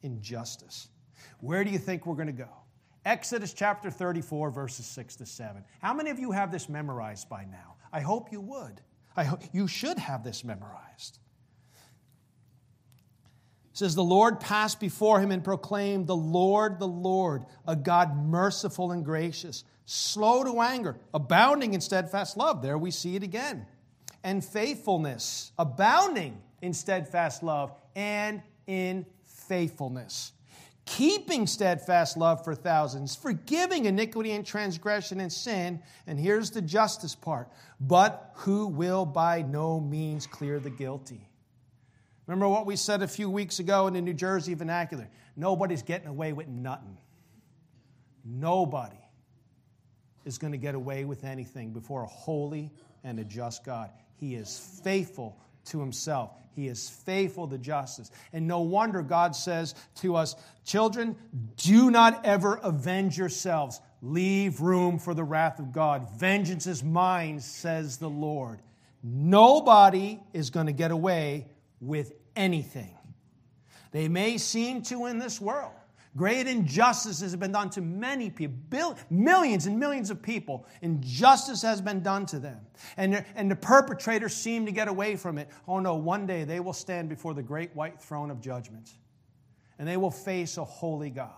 In 0.02 0.20
justice. 0.20 0.88
Where 1.40 1.64
do 1.64 1.70
you 1.70 1.78
think 1.78 2.04
we're 2.04 2.14
going 2.14 2.26
to 2.26 2.32
go? 2.32 2.48
Exodus 3.04 3.54
chapter 3.54 3.90
34, 3.90 4.50
verses 4.50 4.84
6 4.86 5.16
to 5.16 5.26
7. 5.26 5.64
How 5.80 5.94
many 5.94 6.10
of 6.10 6.18
you 6.18 6.32
have 6.32 6.52
this 6.52 6.68
memorized 6.68 7.28
by 7.28 7.44
now? 7.44 7.76
I 7.92 8.00
hope 8.00 8.30
you 8.30 8.40
would. 8.40 8.80
I 9.16 9.24
hope 9.24 9.42
you 9.52 9.66
should 9.66 9.98
have 9.98 10.22
this 10.22 10.44
memorized. 10.44 11.18
It 13.70 13.78
says, 13.78 13.94
The 13.94 14.04
Lord 14.04 14.38
passed 14.38 14.80
before 14.80 15.18
him 15.20 15.32
and 15.32 15.42
proclaimed, 15.42 16.06
The 16.06 16.16
Lord, 16.16 16.78
the 16.78 16.88
Lord, 16.88 17.46
a 17.66 17.74
God 17.74 18.16
merciful 18.16 18.92
and 18.92 19.02
gracious, 19.02 19.64
slow 19.86 20.44
to 20.44 20.60
anger, 20.60 20.98
abounding 21.14 21.72
in 21.72 21.80
steadfast 21.80 22.36
love. 22.36 22.60
There 22.60 22.76
we 22.76 22.90
see 22.90 23.16
it 23.16 23.22
again. 23.22 23.66
And 24.22 24.44
faithfulness, 24.44 25.52
abounding 25.58 26.42
in 26.60 26.74
steadfast 26.74 27.42
love 27.42 27.72
and 27.96 28.42
in 28.66 29.06
faithfulness 29.24 30.32
keeping 30.86 31.46
steadfast 31.46 32.16
love 32.16 32.44
for 32.44 32.54
thousands, 32.54 33.14
forgiving 33.14 33.84
iniquity 33.84 34.32
and 34.32 34.44
transgression 34.44 35.20
and 35.20 35.32
sin. 35.32 35.80
And 36.06 36.18
here's 36.18 36.50
the 36.50 36.62
justice 36.62 37.14
part 37.14 37.48
but 37.80 38.32
who 38.34 38.66
will 38.66 39.06
by 39.06 39.42
no 39.42 39.80
means 39.80 40.26
clear 40.26 40.58
the 40.58 40.70
guilty. 40.70 41.28
Remember 42.26 42.48
what 42.48 42.66
we 42.66 42.76
said 42.76 43.02
a 43.02 43.08
few 43.08 43.28
weeks 43.28 43.58
ago 43.58 43.86
in 43.86 43.94
the 43.94 44.00
New 44.00 44.14
Jersey 44.14 44.54
vernacular? 44.54 45.08
Nobody's 45.36 45.82
getting 45.82 46.06
away 46.06 46.32
with 46.32 46.48
nothing. 46.48 46.96
Nobody 48.24 49.00
is 50.24 50.38
going 50.38 50.52
to 50.52 50.58
get 50.58 50.74
away 50.74 51.04
with 51.04 51.24
anything 51.24 51.72
before 51.72 52.02
a 52.04 52.06
holy 52.06 52.70
and 53.02 53.18
a 53.18 53.24
just 53.24 53.64
God. 53.64 53.90
He 54.16 54.34
is 54.34 54.80
faithful 54.84 55.36
to 55.66 55.80
himself. 55.80 56.30
He 56.54 56.68
is 56.68 56.90
faithful 56.90 57.48
to 57.48 57.58
justice. 57.58 58.10
And 58.32 58.46
no 58.46 58.60
wonder 58.60 59.02
God 59.02 59.34
says 59.36 59.74
to 59.96 60.16
us, 60.16 60.34
Children, 60.64 61.16
do 61.56 61.90
not 61.90 62.24
ever 62.26 62.56
avenge 62.62 63.16
yourselves. 63.16 63.80
Leave 64.02 64.60
room 64.60 64.98
for 64.98 65.14
the 65.14 65.24
wrath 65.24 65.58
of 65.58 65.72
God. 65.72 66.08
Vengeance 66.18 66.66
is 66.66 66.82
mine, 66.82 67.40
says 67.40 67.98
the 67.98 68.10
Lord. 68.10 68.60
Nobody 69.02 70.20
is 70.32 70.50
going 70.50 70.66
to 70.66 70.72
get 70.72 70.90
away 70.90 71.46
with 71.80 72.12
anything. 72.36 72.96
They 73.92 74.08
may 74.08 74.38
seem 74.38 74.82
to 74.82 75.06
in 75.06 75.18
this 75.18 75.40
world. 75.40 75.72
Great 76.16 76.48
injustices 76.48 77.30
have 77.30 77.38
been 77.38 77.52
done 77.52 77.70
to 77.70 77.80
many 77.80 78.30
people, 78.30 78.98
millions 79.10 79.66
and 79.66 79.78
millions 79.78 80.10
of 80.10 80.20
people. 80.20 80.66
Injustice 80.82 81.62
has 81.62 81.80
been 81.80 82.02
done 82.02 82.26
to 82.26 82.40
them. 82.40 82.58
And, 82.96 83.24
and 83.36 83.48
the 83.48 83.56
perpetrators 83.56 84.34
seem 84.34 84.66
to 84.66 84.72
get 84.72 84.88
away 84.88 85.14
from 85.14 85.38
it. 85.38 85.48
Oh 85.68 85.78
no, 85.78 85.94
one 85.94 86.26
day 86.26 86.42
they 86.42 86.58
will 86.58 86.72
stand 86.72 87.08
before 87.08 87.32
the 87.32 87.42
great 87.42 87.74
white 87.76 88.00
throne 88.00 88.30
of 88.30 88.40
judgment 88.40 88.90
and 89.80 89.88
they 89.88 89.96
will 89.96 90.10
face 90.10 90.58
a 90.58 90.64
holy 90.64 91.08
God. 91.08 91.32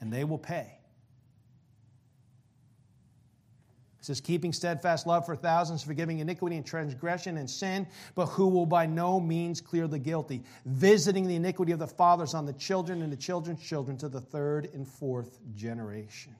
And 0.00 0.12
they 0.12 0.24
will 0.24 0.36
pay. 0.36 0.79
It 4.00 4.06
says, 4.06 4.18
keeping 4.18 4.50
steadfast 4.54 5.06
love 5.06 5.26
for 5.26 5.36
thousands, 5.36 5.82
forgiving 5.82 6.20
iniquity 6.20 6.56
and 6.56 6.64
transgression 6.64 7.36
and 7.36 7.48
sin, 7.48 7.86
but 8.14 8.26
who 8.26 8.48
will 8.48 8.64
by 8.64 8.86
no 8.86 9.20
means 9.20 9.60
clear 9.60 9.86
the 9.86 9.98
guilty, 9.98 10.42
visiting 10.64 11.28
the 11.28 11.36
iniquity 11.36 11.72
of 11.72 11.78
the 11.78 11.86
fathers 11.86 12.32
on 12.32 12.46
the 12.46 12.54
children 12.54 13.02
and 13.02 13.12
the 13.12 13.16
children's 13.16 13.60
children 13.62 13.98
to 13.98 14.08
the 14.08 14.20
third 14.20 14.70
and 14.72 14.88
fourth 14.88 15.38
generation. 15.54 16.34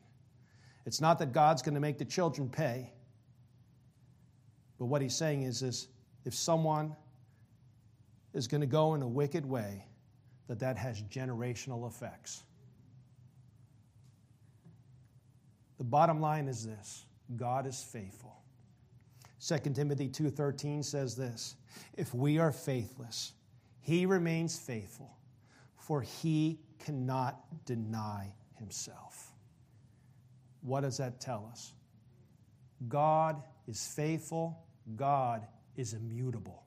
It's 0.87 1.03
not 1.03 1.19
that 1.19 1.35
God's 1.35 1.61
going 1.61 1.75
to 1.75 1.81
make 1.81 1.99
the 1.99 2.07
children 2.07 2.49
pay, 2.49 2.91
but 4.79 4.87
what 4.87 5.03
he's 5.03 5.15
saying 5.15 5.43
is, 5.43 5.61
is 5.61 5.89
if 6.25 6.35
someone 6.35 6.97
is 8.33 8.49
going 8.49 8.63
to 8.63 8.67
go 8.67 8.95
in 8.95 9.03
a 9.03 9.09
wicked 9.09 9.45
way, 9.45 9.85
that 10.49 10.61
that 10.61 10.79
has 10.79 11.03
generational 11.03 11.87
effects. 11.87 12.43
The 15.77 15.85
bottom 15.85 16.23
line 16.23 16.49
is 16.49 16.65
this 16.65 17.05
God 17.37 17.67
is 17.67 17.83
faithful. 17.83 18.37
2 19.41 19.59
Timothy 19.75 20.09
2:13 20.09 20.85
says 20.85 21.17
this, 21.17 21.57
if 21.95 22.13
we 22.15 22.39
are 22.39 22.53
faithless, 22.53 23.33
he 23.81 24.05
remains 24.05 24.59
faithful, 24.59 25.17
for 25.77 26.03
he 26.03 26.61
cannot 26.79 27.65
deny 27.65 28.33
himself. 28.59 29.33
What 30.61 30.83
does 30.83 30.99
that 30.99 31.21
tell 31.21 31.49
us? 31.51 31.73
God 32.89 33.43
is 33.67 33.87
faithful, 33.87 34.63
God 34.97 35.47
is 35.77 35.95
immutable. 35.95 36.65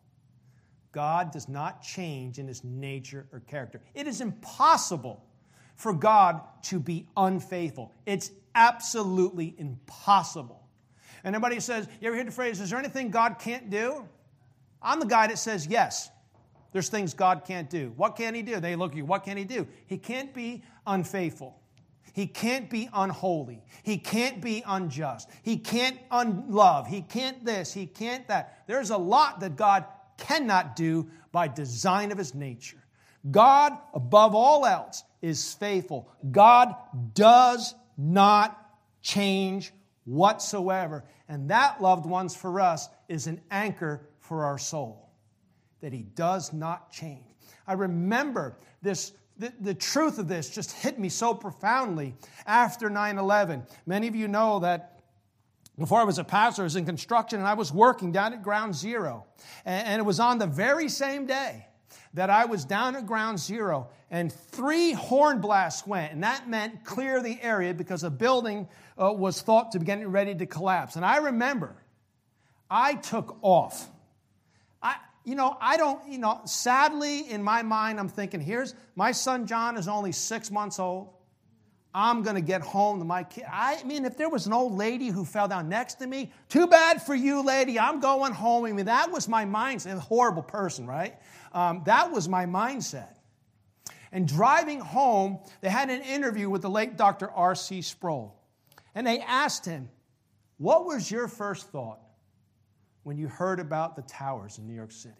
God 0.91 1.31
does 1.31 1.49
not 1.49 1.81
change 1.81 2.37
in 2.37 2.47
his 2.47 2.63
nature 2.63 3.27
or 3.31 3.39
character. 3.41 3.81
It 3.93 4.07
is 4.07 4.21
impossible 4.21 5.25
for 5.75 5.91
God 5.93 6.41
to 6.63 6.79
be 6.79 7.07
unfaithful. 7.17 7.91
It's 8.05 8.31
absolutely 8.55 9.55
impossible. 9.57 10.67
And 11.23 11.35
everybody 11.35 11.59
says, 11.59 11.87
You 12.01 12.07
ever 12.07 12.15
hear 12.15 12.25
the 12.25 12.31
phrase, 12.31 12.59
Is 12.59 12.69
there 12.69 12.79
anything 12.79 13.09
God 13.09 13.39
can't 13.39 13.69
do? 13.69 14.07
I'm 14.81 14.99
the 14.99 15.05
guy 15.05 15.27
that 15.27 15.37
says, 15.37 15.67
Yes, 15.67 16.09
there's 16.71 16.89
things 16.89 17.13
God 17.13 17.43
can't 17.45 17.69
do. 17.69 17.93
What 17.95 18.15
can 18.15 18.35
He 18.35 18.41
do? 18.41 18.59
They 18.59 18.75
look 18.75 18.91
at 18.91 18.97
you, 18.97 19.05
What 19.05 19.23
can 19.23 19.37
He 19.37 19.45
do? 19.45 19.67
He 19.85 19.97
can't 19.97 20.33
be 20.33 20.63
unfaithful. 20.85 21.59
He 22.13 22.27
can't 22.27 22.69
be 22.69 22.89
unholy. 22.93 23.63
He 23.81 23.97
can't 23.97 24.39
be 24.39 24.63
unjust. 24.67 25.29
He 25.41 25.57
can't 25.57 25.97
unlove. 26.11 26.85
He 26.85 27.01
can't 27.01 27.43
this. 27.43 27.73
He 27.73 27.87
can't 27.87 28.27
that. 28.27 28.63
There's 28.67 28.91
a 28.91 28.97
lot 28.97 29.39
that 29.39 29.55
God 29.55 29.85
cannot 30.17 30.75
do 30.75 31.09
by 31.31 31.47
design 31.47 32.11
of 32.11 32.19
His 32.19 32.35
nature. 32.35 32.77
God, 33.31 33.73
above 33.93 34.35
all 34.35 34.65
else, 34.65 35.03
is 35.21 35.53
faithful. 35.53 36.09
God 36.31 36.75
does 37.15 37.73
not 37.97 38.59
change 39.01 39.71
whatsoever. 40.05 41.03
And 41.27 41.49
that, 41.49 41.81
loved 41.81 42.05
ones, 42.05 42.35
for 42.35 42.59
us 42.59 42.89
is 43.07 43.27
an 43.27 43.41
anchor 43.51 44.07
for 44.19 44.45
our 44.45 44.57
soul, 44.57 45.09
that 45.81 45.93
He 45.93 46.03
does 46.03 46.53
not 46.53 46.91
change. 46.91 47.25
I 47.67 47.73
remember 47.73 48.57
this. 48.81 49.13
The, 49.37 49.51
the 49.59 49.73
truth 49.73 50.19
of 50.19 50.27
this 50.27 50.51
just 50.51 50.71
hit 50.71 50.99
me 50.99 51.09
so 51.09 51.33
profoundly 51.33 52.15
after 52.45 52.87
9 52.87 53.17
11. 53.17 53.63
Many 53.87 54.07
of 54.07 54.15
you 54.15 54.27
know 54.27 54.59
that 54.59 55.01
before 55.77 55.99
I 55.99 56.03
was 56.03 56.19
a 56.19 56.23
pastor, 56.23 56.61
I 56.61 56.65
was 56.65 56.75
in 56.75 56.85
construction 56.85 57.39
and 57.39 57.47
I 57.47 57.55
was 57.55 57.73
working 57.73 58.11
down 58.11 58.33
at 58.33 58.43
Ground 58.43 58.75
Zero. 58.75 59.25
And, 59.65 59.87
and 59.87 59.99
it 59.99 60.03
was 60.03 60.19
on 60.19 60.37
the 60.37 60.45
very 60.45 60.87
same 60.87 61.25
day 61.25 61.65
that 62.13 62.29
I 62.29 62.45
was 62.45 62.65
down 62.65 62.95
at 62.95 63.05
ground 63.05 63.39
zero 63.39 63.89
and 64.09 64.31
three 64.31 64.91
horn 64.93 65.41
blasts 65.41 65.87
went, 65.87 66.13
and 66.13 66.23
that 66.23 66.47
meant 66.47 66.83
clear 66.85 67.21
the 67.21 67.39
area 67.41 67.73
because 67.73 68.03
a 68.03 68.11
building 68.11 68.67
uh, 69.01 69.11
was 69.11 69.41
thought 69.41 69.71
to 69.71 69.79
be 69.79 69.85
getting 69.85 70.07
ready 70.07 70.35
to 70.35 70.45
collapse. 70.45 70.95
And 70.95 71.03
I 71.03 71.17
remember 71.17 71.75
I 72.69 72.95
took 72.95 73.37
off. 73.41 73.89
I, 74.81 74.95
you 75.23 75.35
know, 75.35 75.57
I 75.59 75.77
don't, 75.77 76.07
you 76.07 76.17
know, 76.17 76.41
sadly 76.45 77.29
in 77.29 77.41
my 77.41 77.63
mind, 77.63 77.99
I'm 77.99 78.09
thinking, 78.09 78.39
here's 78.41 78.75
my 78.95 79.11
son 79.11 79.47
John 79.47 79.77
is 79.77 79.87
only 79.87 80.11
six 80.11 80.51
months 80.51 80.79
old. 80.79 81.09
I'm 81.95 82.23
going 82.23 82.35
to 82.35 82.41
get 82.41 82.61
home 82.61 82.97
to 82.99 83.05
my 83.05 83.23
kid. 83.23 83.43
I 83.51 83.83
mean, 83.83 84.05
if 84.05 84.17
there 84.17 84.29
was 84.29 84.47
an 84.47 84.53
old 84.53 84.73
lady 84.73 85.09
who 85.09 85.25
fell 85.25 85.47
down 85.47 85.69
next 85.69 85.95
to 85.95 86.07
me, 86.07 86.31
too 86.49 86.65
bad 86.65 87.03
for 87.03 87.13
you, 87.13 87.43
lady. 87.43 87.79
I'm 87.79 87.99
going 87.99 88.33
home. 88.33 88.65
I 88.65 88.71
mean, 88.71 88.87
that 88.87 89.11
was 89.11 89.27
my 89.27 89.45
mindset. 89.45 89.99
Horrible 89.99 90.41
person, 90.41 90.87
right? 90.87 91.15
Um, 91.53 91.83
that 91.85 92.11
was 92.11 92.27
my 92.27 92.45
mindset. 92.45 93.15
And 94.11 94.27
driving 94.27 94.79
home, 94.79 95.39
they 95.61 95.69
had 95.69 95.89
an 95.89 96.01
interview 96.01 96.49
with 96.49 96.61
the 96.61 96.69
late 96.69 96.97
Dr. 96.97 97.31
R.C. 97.31 97.81
Sproul. 97.81 98.35
And 98.95 99.05
they 99.05 99.19
asked 99.19 99.65
him, 99.65 99.89
What 100.57 100.85
was 100.85 101.09
your 101.09 101.27
first 101.27 101.69
thought 101.69 101.99
when 103.03 103.17
you 103.17 103.27
heard 103.27 103.59
about 103.59 103.95
the 103.95 104.03
towers 104.03 104.57
in 104.59 104.67
New 104.67 104.75
York 104.75 104.91
City? 104.91 105.15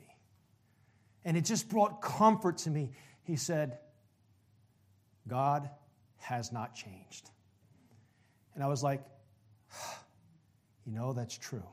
And 1.26 1.38
it 1.38 1.46
just 1.46 1.70
brought 1.70 2.02
comfort 2.02 2.60
to 2.60 2.70
me. 2.70 2.92
He 3.24 3.36
said, 3.36 3.80
God 5.28 5.70
has 6.18 6.52
not 6.52 6.76
changed. 6.76 7.32
And 8.54 8.64
I 8.64 8.68
was 8.68 8.84
like, 8.84 9.02
You 10.86 10.92
know, 10.92 11.14
that's 11.14 11.38
true. 11.38 11.64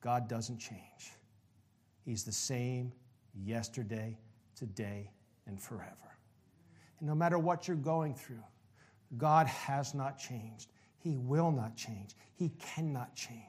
God 0.00 0.28
doesn't 0.28 0.58
change. 0.58 1.12
He's 2.04 2.24
the 2.24 2.32
same 2.32 2.92
yesterday, 3.44 4.18
today, 4.54 5.10
and 5.46 5.60
forever. 5.60 5.94
And 6.98 7.08
no 7.08 7.14
matter 7.14 7.38
what 7.38 7.68
you're 7.68 7.76
going 7.76 8.14
through, 8.14 8.42
God 9.16 9.46
has 9.46 9.94
not 9.94 10.18
changed. 10.18 10.68
He 10.98 11.16
will 11.16 11.50
not 11.50 11.76
change. 11.76 12.14
He 12.34 12.50
cannot 12.58 13.14
change. 13.14 13.44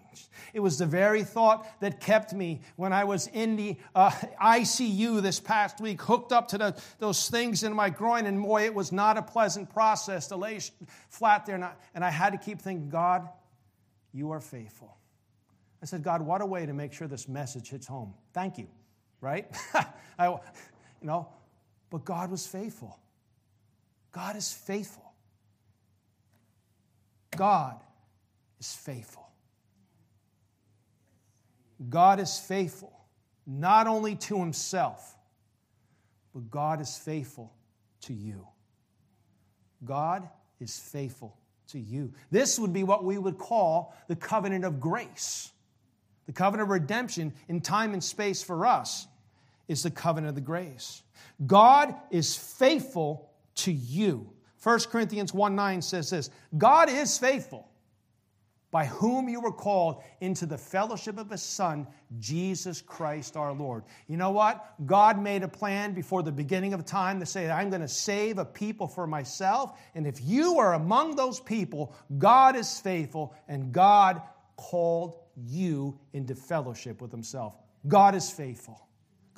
It 0.54 0.60
was 0.60 0.78
the 0.78 0.86
very 0.86 1.24
thought 1.24 1.68
that 1.82 2.00
kept 2.00 2.34
me 2.34 2.62
when 2.76 2.94
I 2.94 3.04
was 3.04 3.28
in 3.28 3.56
the 3.56 3.78
uh, 3.96 4.12
ICU 4.42 5.22
this 5.22 5.40
past 5.40 5.82
week, 5.82 6.02
hooked 6.02 6.32
up 6.32 6.48
to 6.50 6.58
the, 6.58 6.82
those 7.00 7.30
things 7.30 7.64
in 7.64 7.74
my 7.74 7.90
groin, 7.90 8.26
and 8.26 8.42
boy, 8.42 8.66
it 8.66 8.74
was 8.74 8.92
not 8.92 9.18
a 9.18 9.22
pleasant 9.22 9.70
process 9.70 10.28
to 10.28 10.36
lay 10.36 10.60
flat 11.10 11.46
there. 11.46 11.56
And 11.56 11.66
I, 11.66 11.74
and 11.96 12.06
I 12.06 12.10
had 12.10 12.32
to 12.32 12.38
keep 12.38 12.62
thinking, 12.62 12.90
God, 12.90 13.28
you 14.14 14.32
are 14.32 14.42
faithful. 14.42 14.96
I 15.82 15.86
said, 15.86 16.04
God, 16.04 16.22
what 16.22 16.42
a 16.42 16.46
way 16.46 16.66
to 16.66 16.74
make 16.74 16.94
sure 16.94 17.08
this 17.08 17.28
message 17.28 17.70
hits 17.70 17.88
home. 17.88 18.14
Thank 18.34 18.58
you 18.58 18.68
right? 19.22 19.48
I, 20.20 20.28
you 20.28 20.40
know, 21.02 21.28
but 21.90 22.06
God 22.06 22.32
was 22.32 22.46
faithful. 22.46 23.00
God 24.12 24.36
is 24.36 24.52
faithful. 24.52 25.14
God 27.36 27.80
is 28.60 28.74
faithful. 28.74 29.28
God 31.88 32.20
is 32.20 32.38
faithful, 32.38 32.92
not 33.48 33.88
only 33.88 34.16
to 34.16 34.38
himself, 34.38 35.16
but 36.34 36.52
God 36.52 36.82
is 36.82 36.98
faithful 36.98 37.54
to 38.02 38.14
you. 38.14 38.46
God 39.86 40.28
is 40.60 40.78
faithful 40.78 41.38
to 41.68 41.80
you. 41.80 42.14
This 42.32 42.60
would 42.60 42.74
be 42.74 42.84
what 42.84 43.04
we 43.04 43.18
would 43.18 43.38
call 43.38 43.96
the 44.08 44.16
covenant 44.16 44.66
of 44.66 44.80
grace. 44.80 45.52
The 46.30 46.34
covenant 46.34 46.68
of 46.68 46.70
redemption 46.70 47.34
in 47.48 47.60
time 47.60 47.94
and 47.94 48.04
space 48.04 48.44
for 48.44 48.68
us 48.68 49.08
is 49.68 49.82
the 49.82 49.90
covenant 49.90 50.30
of 50.30 50.36
the 50.36 50.42
grace. 50.42 51.02
God 51.48 51.96
is 52.12 52.36
faithful 52.36 53.32
to 53.56 53.72
you. 53.72 54.30
1 54.62 54.80
Corinthians 54.92 55.34
1 55.34 55.56
9 55.56 55.82
says 55.82 56.12
this 56.12 56.30
God 56.56 56.88
is 56.88 57.18
faithful, 57.18 57.68
by 58.70 58.86
whom 58.86 59.28
you 59.28 59.42
were 59.42 59.52
called 59.52 60.04
into 60.22 60.46
the 60.46 60.60
fellowship 60.60 61.18
of 61.18 61.32
His 61.32 61.42
Son, 61.42 61.88
Jesus 62.20 62.80
Christ 62.80 63.36
our 63.36 63.52
Lord. 63.52 63.84
You 64.08 64.18
know 64.18 64.30
what? 64.30 64.76
God 64.86 65.20
made 65.20 65.42
a 65.42 65.48
plan 65.48 65.96
before 65.96 66.22
the 66.22 66.32
beginning 66.32 66.76
of 66.76 66.86
time 66.86 67.20
to 67.22 67.26
say, 67.26 67.50
I'm 67.50 67.72
going 67.72 67.82
to 67.82 67.88
save 67.88 68.38
a 68.38 68.46
people 68.46 68.88
for 68.88 69.08
myself. 69.08 69.80
And 69.96 70.06
if 70.06 70.22
you 70.22 70.60
are 70.60 70.76
among 70.76 71.16
those 71.16 71.40
people, 71.40 71.96
God 72.20 72.56
is 72.56 72.80
faithful, 72.80 73.34
and 73.48 73.72
God 73.74 74.22
called 74.58 75.16
you 75.46 76.00
into 76.14 76.36
fellowship 76.36 77.02
with 77.02 77.12
himself. 77.12 77.56
God 77.88 78.16
is 78.16 78.30
faithful. 78.30 78.90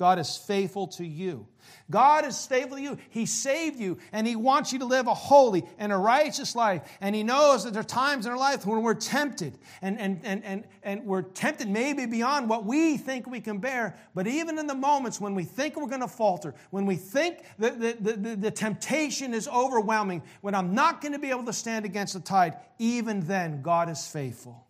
God 0.02 0.18
is 0.18 0.36
faithful 0.36 0.88
to 0.88 1.06
you. 1.06 1.46
God 1.88 2.24
is 2.24 2.44
faithful 2.44 2.76
to 2.76 2.82
you. 2.82 2.98
He 3.10 3.24
saved 3.24 3.78
you 3.78 3.98
and 4.10 4.26
He 4.26 4.34
wants 4.34 4.72
you 4.72 4.80
to 4.80 4.84
live 4.84 5.06
a 5.06 5.14
holy 5.14 5.62
and 5.78 5.92
a 5.92 5.96
righteous 5.96 6.56
life. 6.56 6.82
And 7.00 7.14
He 7.14 7.22
knows 7.22 7.62
that 7.62 7.72
there 7.72 7.82
are 7.82 7.84
times 7.84 8.26
in 8.26 8.32
our 8.32 8.38
life 8.38 8.66
when 8.66 8.82
we're 8.82 8.94
tempted 8.94 9.58
and, 9.80 10.00
and, 10.00 10.20
and, 10.24 10.44
and, 10.44 10.64
and 10.82 11.04
we're 11.04 11.22
tempted 11.22 11.68
maybe 11.68 12.06
beyond 12.06 12.48
what 12.48 12.64
we 12.64 12.96
think 12.96 13.28
we 13.28 13.40
can 13.40 13.58
bear. 13.58 13.96
But 14.12 14.26
even 14.26 14.58
in 14.58 14.66
the 14.66 14.74
moments 14.74 15.20
when 15.20 15.36
we 15.36 15.44
think 15.44 15.76
we're 15.76 15.86
going 15.86 16.00
to 16.00 16.08
falter, 16.08 16.52
when 16.70 16.84
we 16.84 16.96
think 16.96 17.44
that 17.60 17.78
the, 17.78 17.96
the, 18.00 18.12
the, 18.14 18.36
the 18.36 18.50
temptation 18.50 19.34
is 19.34 19.46
overwhelming, 19.46 20.22
when 20.40 20.56
I'm 20.56 20.74
not 20.74 21.00
going 21.00 21.12
to 21.12 21.20
be 21.20 21.30
able 21.30 21.44
to 21.44 21.52
stand 21.52 21.84
against 21.84 22.14
the 22.14 22.20
tide, 22.20 22.56
even 22.80 23.20
then, 23.20 23.62
God 23.62 23.88
is 23.88 24.04
faithful. 24.04 24.66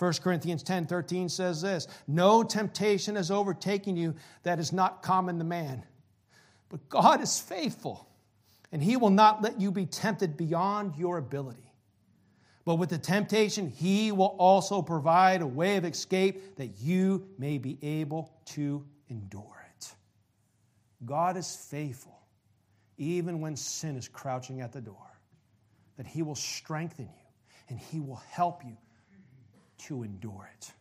1 0.00 0.14
Corinthians 0.22 0.62
10 0.62 0.86
13 0.86 1.28
says 1.28 1.60
this 1.60 1.86
No 2.08 2.42
temptation 2.42 3.16
has 3.16 3.30
overtaken 3.30 3.96
you 3.96 4.14
that 4.44 4.58
is 4.58 4.72
not 4.72 5.02
common 5.02 5.38
to 5.38 5.44
man. 5.44 5.84
But 6.70 6.88
God 6.88 7.20
is 7.20 7.38
faithful, 7.38 8.08
and 8.72 8.82
He 8.82 8.96
will 8.96 9.10
not 9.10 9.42
let 9.42 9.60
you 9.60 9.70
be 9.70 9.84
tempted 9.84 10.38
beyond 10.38 10.96
your 10.96 11.18
ability. 11.18 11.70
But 12.64 12.76
with 12.76 12.88
the 12.88 12.98
temptation, 12.98 13.68
He 13.68 14.10
will 14.10 14.34
also 14.38 14.80
provide 14.80 15.42
a 15.42 15.46
way 15.46 15.76
of 15.76 15.84
escape 15.84 16.56
that 16.56 16.78
you 16.80 17.28
may 17.36 17.58
be 17.58 17.76
able 17.82 18.32
to 18.46 18.82
endure 19.10 19.66
it. 19.76 19.92
God 21.04 21.36
is 21.36 21.54
faithful, 21.70 22.18
even 22.96 23.40
when 23.40 23.54
sin 23.54 23.96
is 23.96 24.08
crouching 24.08 24.62
at 24.62 24.72
the 24.72 24.80
door, 24.80 25.10
that 25.98 26.06
He 26.06 26.22
will 26.22 26.34
strengthen 26.34 27.04
you 27.04 27.26
and 27.68 27.78
He 27.78 28.00
will 28.00 28.22
help 28.30 28.64
you 28.64 28.78
to 29.86 30.02
endure 30.02 30.50
it, 30.56 30.72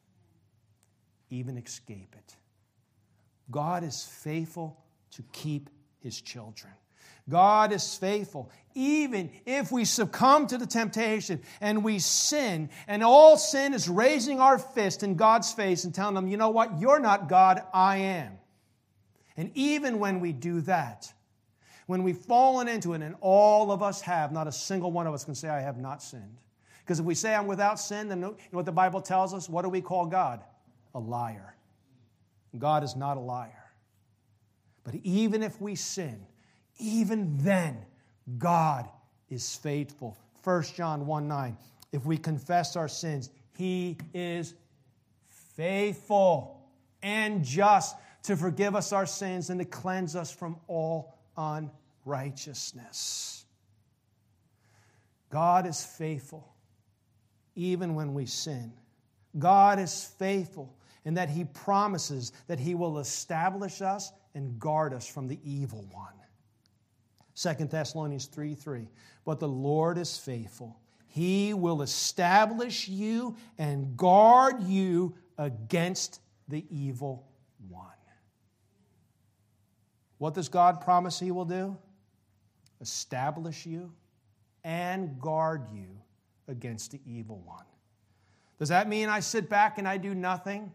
even 1.29 1.57
escape 1.57 2.15
it. 2.17 2.35
God 3.51 3.83
is 3.83 4.03
faithful 4.03 4.77
to 5.11 5.23
keep 5.31 5.69
his 5.99 6.21
children. 6.21 6.73
God 7.27 7.71
is 7.71 7.95
faithful. 7.95 8.51
Even 8.73 9.31
if 9.45 9.71
we 9.71 9.85
succumb 9.85 10.47
to 10.47 10.57
the 10.57 10.65
temptation 10.65 11.41
and 11.61 11.83
we 11.83 11.99
sin, 11.99 12.69
and 12.87 13.03
all 13.03 13.37
sin 13.37 13.73
is 13.73 13.87
raising 13.87 14.39
our 14.39 14.57
fist 14.57 15.03
in 15.03 15.15
God's 15.15 15.51
face 15.53 15.83
and 15.83 15.93
telling 15.93 16.15
them, 16.15 16.27
you 16.27 16.37
know 16.37 16.49
what, 16.49 16.79
you're 16.79 16.99
not 16.99 17.29
God, 17.29 17.61
I 17.73 17.97
am. 17.97 18.33
And 19.37 19.51
even 19.55 19.99
when 19.99 20.19
we 20.19 20.33
do 20.33 20.61
that, 20.61 21.11
when 21.85 22.03
we've 22.03 22.17
fallen 22.17 22.67
into 22.67 22.93
it, 22.93 23.01
and 23.01 23.15
all 23.21 23.71
of 23.71 23.81
us 23.81 24.01
have, 24.01 24.31
not 24.31 24.47
a 24.47 24.51
single 24.51 24.91
one 24.91 25.07
of 25.07 25.13
us 25.13 25.23
can 25.23 25.33
say, 25.33 25.49
I 25.49 25.61
have 25.61 25.77
not 25.77 26.03
sinned. 26.03 26.37
Because 26.89 26.99
if 26.99 27.05
we 27.05 27.13
say 27.13 27.35
I'm 27.35 27.45
without 27.45 27.79
sin, 27.79 28.09
then 28.09 28.17
you 28.17 28.23
know 28.23 28.35
what 28.49 28.65
the 28.65 28.71
Bible 28.71 28.99
tells 28.99 29.31
us? 29.31 29.47
What 29.47 29.61
do 29.61 29.69
we 29.69 29.79
call 29.79 30.07
God? 30.07 30.43
A 30.95 30.99
liar. 30.99 31.53
God 32.57 32.83
is 32.83 32.95
not 32.95 33.15
a 33.15 33.19
liar. 33.19 33.69
But 34.83 34.95
even 35.03 35.43
if 35.43 35.61
we 35.61 35.75
sin, 35.75 36.25
even 36.79 37.37
then, 37.43 37.85
God 38.39 38.89
is 39.29 39.55
faithful. 39.55 40.17
1 40.43 40.63
John 40.75 41.05
1 41.05 41.27
9. 41.27 41.57
If 41.91 42.07
we 42.07 42.17
confess 42.17 42.75
our 42.75 42.87
sins, 42.87 43.29
He 43.55 43.95
is 44.15 44.55
faithful 45.27 46.59
and 47.03 47.45
just 47.45 47.97
to 48.23 48.35
forgive 48.35 48.75
us 48.75 48.93
our 48.93 49.05
sins 49.05 49.51
and 49.51 49.59
to 49.59 49.65
cleanse 49.65 50.15
us 50.15 50.31
from 50.31 50.57
all 50.67 51.19
unrighteousness. 51.37 53.45
God 55.29 55.67
is 55.67 55.85
faithful 55.85 56.49
even 57.59 57.93
when 57.93 58.13
we 58.13 58.25
sin. 58.25 58.71
God 59.37 59.79
is 59.79 60.03
faithful 60.17 60.73
in 61.03 61.15
that 61.15 61.29
He 61.29 61.43
promises 61.43 62.31
that 62.47 62.59
He 62.59 62.73
will 62.73 62.99
establish 62.99 63.81
us 63.81 64.11
and 64.33 64.57
guard 64.59 64.93
us 64.93 65.07
from 65.07 65.27
the 65.27 65.39
evil 65.43 65.85
one. 65.91 66.13
2 67.35 67.65
Thessalonians 67.65 68.25
3 68.27 68.55
3. 68.55 68.87
But 69.25 69.39
the 69.39 69.47
Lord 69.47 69.97
is 69.97 70.17
faithful. 70.17 70.79
He 71.07 71.53
will 71.53 71.81
establish 71.81 72.87
you 72.87 73.35
and 73.57 73.97
guard 73.97 74.63
you 74.63 75.15
against 75.37 76.21
the 76.47 76.65
evil 76.69 77.27
one. 77.67 77.85
What 80.17 80.33
does 80.33 80.49
God 80.49 80.81
promise 80.81 81.19
He 81.19 81.31
will 81.31 81.45
do? 81.45 81.77
Establish 82.81 83.65
you 83.65 83.91
and 84.63 85.19
guard 85.19 85.67
you 85.73 86.01
against 86.49 86.91
the 86.91 86.99
evil 87.05 87.41
one. 87.45 87.65
Does 88.57 88.69
that 88.69 88.89
mean 88.89 89.07
I 89.07 89.21
sit 89.21 89.49
back 89.49 89.77
and 89.77 89.87
I 89.87 89.97
do 89.97 90.13
nothing? 90.13 90.71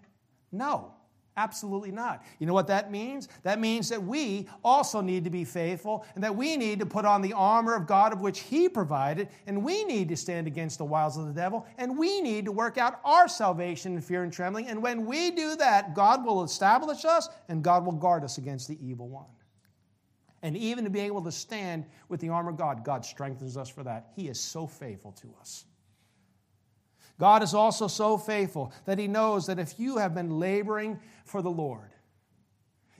No. 0.51 0.95
Absolutely 1.37 1.91
not. 1.91 2.25
You 2.39 2.47
know 2.47 2.55
what 2.55 2.69
that 2.69 2.93
means? 2.93 3.29
That 3.43 3.59
means 3.59 3.89
that 3.89 4.01
we 4.01 4.49
also 4.63 5.01
need 5.01 5.25
to 5.25 5.31
be 5.31 5.45
faithful 5.45 6.07
and 6.15 6.23
that 6.23 6.35
we 6.35 6.57
need 6.57 6.79
to 6.79 6.87
put 6.87 7.05
on 7.05 7.23
the 7.23 7.33
armor 7.33 7.75
of 7.75 7.89
God 7.89 8.13
of 8.13 8.21
which 8.21 8.41
He 8.41 8.69
provided, 8.69 9.29
and 9.49 9.65
we 9.65 9.85
need 9.85 10.09
to 10.11 10.17
stand 10.17 10.47
against 10.47 10.79
the 10.79 10.85
wiles 10.85 11.17
of 11.17 11.27
the 11.27 11.33
devil, 11.33 11.67
and 11.77 11.99
we 11.99 12.21
need 12.21 12.45
to 12.45 12.53
work 12.53 12.79
out 12.79 13.01
our 13.05 13.27
salvation 13.27 13.97
in 13.97 14.01
fear 14.01 14.23
and 14.23 14.33
trembling. 14.33 14.69
And 14.69 14.81
when 14.81 15.07
we 15.07 15.33
do 15.33 15.57
that, 15.57 15.93
God 15.95 16.25
will 16.25 16.45
establish 16.45 17.05
us 17.05 17.29
and 17.49 17.65
God 17.65 17.85
will 17.85 17.93
guard 17.93 18.23
us 18.23 18.39
against 18.39 18.69
the 18.69 18.79
evil 18.81 19.09
one. 19.09 19.27
And 20.45 20.59
even 20.59 20.85
to 20.85 20.91
be 20.91 21.01
able 21.01 21.23
to 21.23 21.33
stand 21.33 21.87
with 22.11 22.21
the 22.21 22.29
armor 22.29 22.51
of 22.51 22.59
God, 22.59 22.85
God 22.85 23.03
strengthens 23.07 23.57
us 23.57 23.71
for 23.71 23.83
that. 23.83 24.11
He 24.15 24.29
is 24.29 24.39
so 24.39 24.67
faithful 24.67 25.13
to 25.13 25.29
us. 25.41 25.65
God 27.19 27.43
is 27.43 27.55
also 27.55 27.89
so 27.89 28.19
faithful 28.19 28.71
that 28.85 28.99
He 28.99 29.09
knows 29.09 29.47
that 29.47 29.59
if 29.59 29.81
you 29.81 29.97
have 29.97 30.15
been 30.15 30.39
laboring 30.39 31.01
for 31.25 31.41
the 31.41 31.51
Lord, 31.51 31.95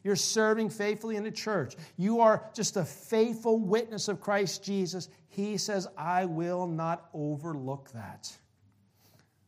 you're 0.03 0.17
serving 0.17 0.71
faithfully 0.71 1.17
in 1.17 1.23
the 1.23 1.31
church, 1.31 1.75
you 1.99 2.21
are 2.21 2.49
just 2.55 2.79
a 2.79 2.85
faithful 2.85 3.59
witness 3.59 4.09
of 4.09 4.23
Christ 4.23 4.65
Jesus, 4.65 5.11
He 5.29 5.59
says, 5.59 5.87
I 5.99 6.25
will 6.25 6.67
not 6.67 7.11
overlook 7.13 7.91
that. 7.93 8.35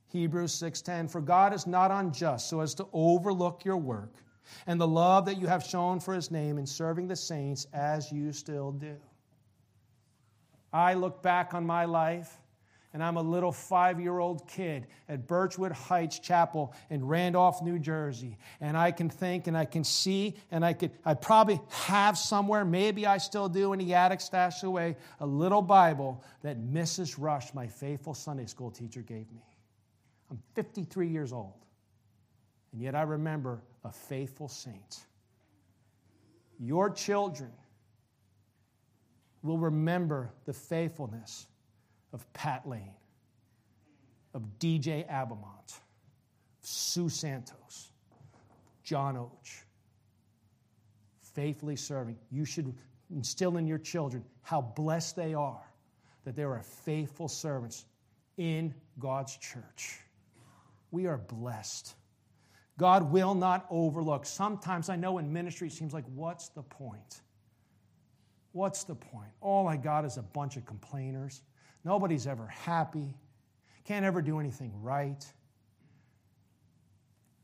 Hebrews 0.09 0.53
6:10 0.53 1.11
For 1.11 1.23
God 1.23 1.55
is 1.55 1.67
not 1.67 1.91
unjust 1.91 2.51
so 2.51 2.61
as 2.61 2.75
to 2.75 2.87
overlook 2.93 3.65
your 3.65 3.79
work 3.79 4.13
and 4.67 4.81
the 4.81 4.89
love 4.89 5.27
that 5.27 5.39
you 5.39 5.47
have 5.47 5.65
shown 5.65 6.01
for 6.01 6.15
his 6.15 6.31
name 6.31 6.59
in 6.59 6.67
serving 6.67 7.09
the 7.09 7.17
saints 7.17 7.67
as 7.73 8.11
you 8.11 8.33
still 8.33 8.73
do. 8.73 8.97
I 10.73 10.95
look 10.95 11.23
back 11.23 11.55
on 11.55 11.65
my 11.65 11.85
life 11.85 12.39
and 12.97 13.05
I'm 13.05 13.19
a 13.19 13.23
little 13.23 13.53
five 13.53 14.01
year 14.01 14.19
old 14.19 14.49
kid 14.49 14.87
at 15.07 15.27
Birchwood 15.27 15.71
Heights 15.71 16.19
Chapel 16.19 16.73
in 16.89 17.05
Randolph, 17.07 17.63
New 17.63 17.79
Jersey. 17.79 18.39
And 18.59 18.75
I 18.75 18.91
can 18.91 19.11
think 19.11 19.49
and 19.49 19.55
I 19.55 19.67
can 19.67 19.85
see, 19.85 20.35
and 20.51 20.65
I 20.65 20.73
could, 20.73 20.93
I 21.05 21.13
probably 21.13 21.61
have 21.71 22.17
somewhere, 22.17 22.65
maybe 22.65 23.07
I 23.07 23.19
still 23.19 23.51
do 23.51 23.75
in 23.75 23.81
the 23.81 23.93
attic 23.93 24.23
stashed 24.23 24.65
away, 24.65 24.97
a 25.21 25.27
little 25.27 25.61
Bible 25.61 26.25
that 26.43 26.59
Mrs. 26.59 27.17
Rush, 27.19 27.53
my 27.53 27.67
faithful 27.67 28.15
Sunday 28.15 28.47
school 28.47 28.71
teacher, 28.71 29.03
gave 29.03 29.31
me. 29.31 29.45
I'm 30.31 30.41
53 30.55 31.09
years 31.09 31.35
old. 31.35 31.67
And 32.73 32.81
yet 32.81 32.95
I 32.95 33.03
remember 33.03 33.61
faithful 33.91 34.49
saint. 34.49 35.05
Your 36.59 36.91
children 36.91 37.51
will 39.43 39.59
remember 39.59 40.31
the 40.45 40.53
faithfulness 40.53 41.47
of 42.13 42.33
Pat 42.33 42.69
Lane, 42.69 42.95
of 44.35 44.43
DJ 44.59 45.09
Abamont, 45.11 45.79
Sue 46.61 47.09
Santos, 47.09 47.93
John 48.83 49.17
Oach. 49.17 49.63
Faithfully 51.35 51.77
serving. 51.77 52.17
You 52.31 52.47
should 52.47 52.75
instill 53.11 53.59
in 53.59 53.67
your 53.67 53.79
children 53.79 54.25
how 54.41 54.63
blessed 54.63 55.17
they 55.17 55.35
are 55.35 55.67
that 56.27 56.35
there 56.35 56.53
are 56.53 56.63
faithful 56.63 57.29
servants 57.29 57.85
in 58.37 58.75
God's 58.99 59.37
church. 59.37 60.01
We 60.91 61.07
are 61.07 61.17
blessed. 61.17 61.95
God 62.79 63.11
will 63.11 63.35
not 63.35 63.67
overlook. 63.71 64.27
Sometimes 64.27 64.89
I 64.89 64.97
know 64.97 65.19
in 65.19 65.33
ministry 65.33 65.69
it 65.69 65.73
seems 65.73 65.95
like, 65.95 66.05
what's 66.15 66.49
the 66.49 66.63
point? 66.63 67.23
What's 68.53 68.85
the 68.85 68.95
point? 68.95 69.31
All 69.41 69.67
I 69.67 69.77
got 69.77 70.05
is 70.05 70.17
a 70.17 70.23
bunch 70.23 70.57
of 70.57 70.67
complainers. 70.67 71.43
Nobody's 71.85 72.27
ever 72.27 72.47
happy. 72.47 73.15
Can't 73.85 74.05
ever 74.05 74.21
do 74.21 74.41
anything 74.41 74.73
right. 74.83 75.25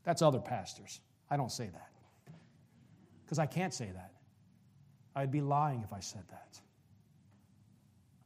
That's 0.03 0.21
other 0.21 0.39
pastors. 0.39 0.99
I 1.29 1.37
don't 1.37 1.51
say 1.51 1.67
that. 1.67 1.89
Because 3.23 3.39
I 3.39 3.45
can't 3.45 3.73
say 3.73 3.89
that. 3.93 4.11
I'd 5.15 5.31
be 5.31 5.41
lying 5.41 5.81
if 5.83 5.93
I 5.93 5.99
said 5.99 6.23
that. 6.29 6.59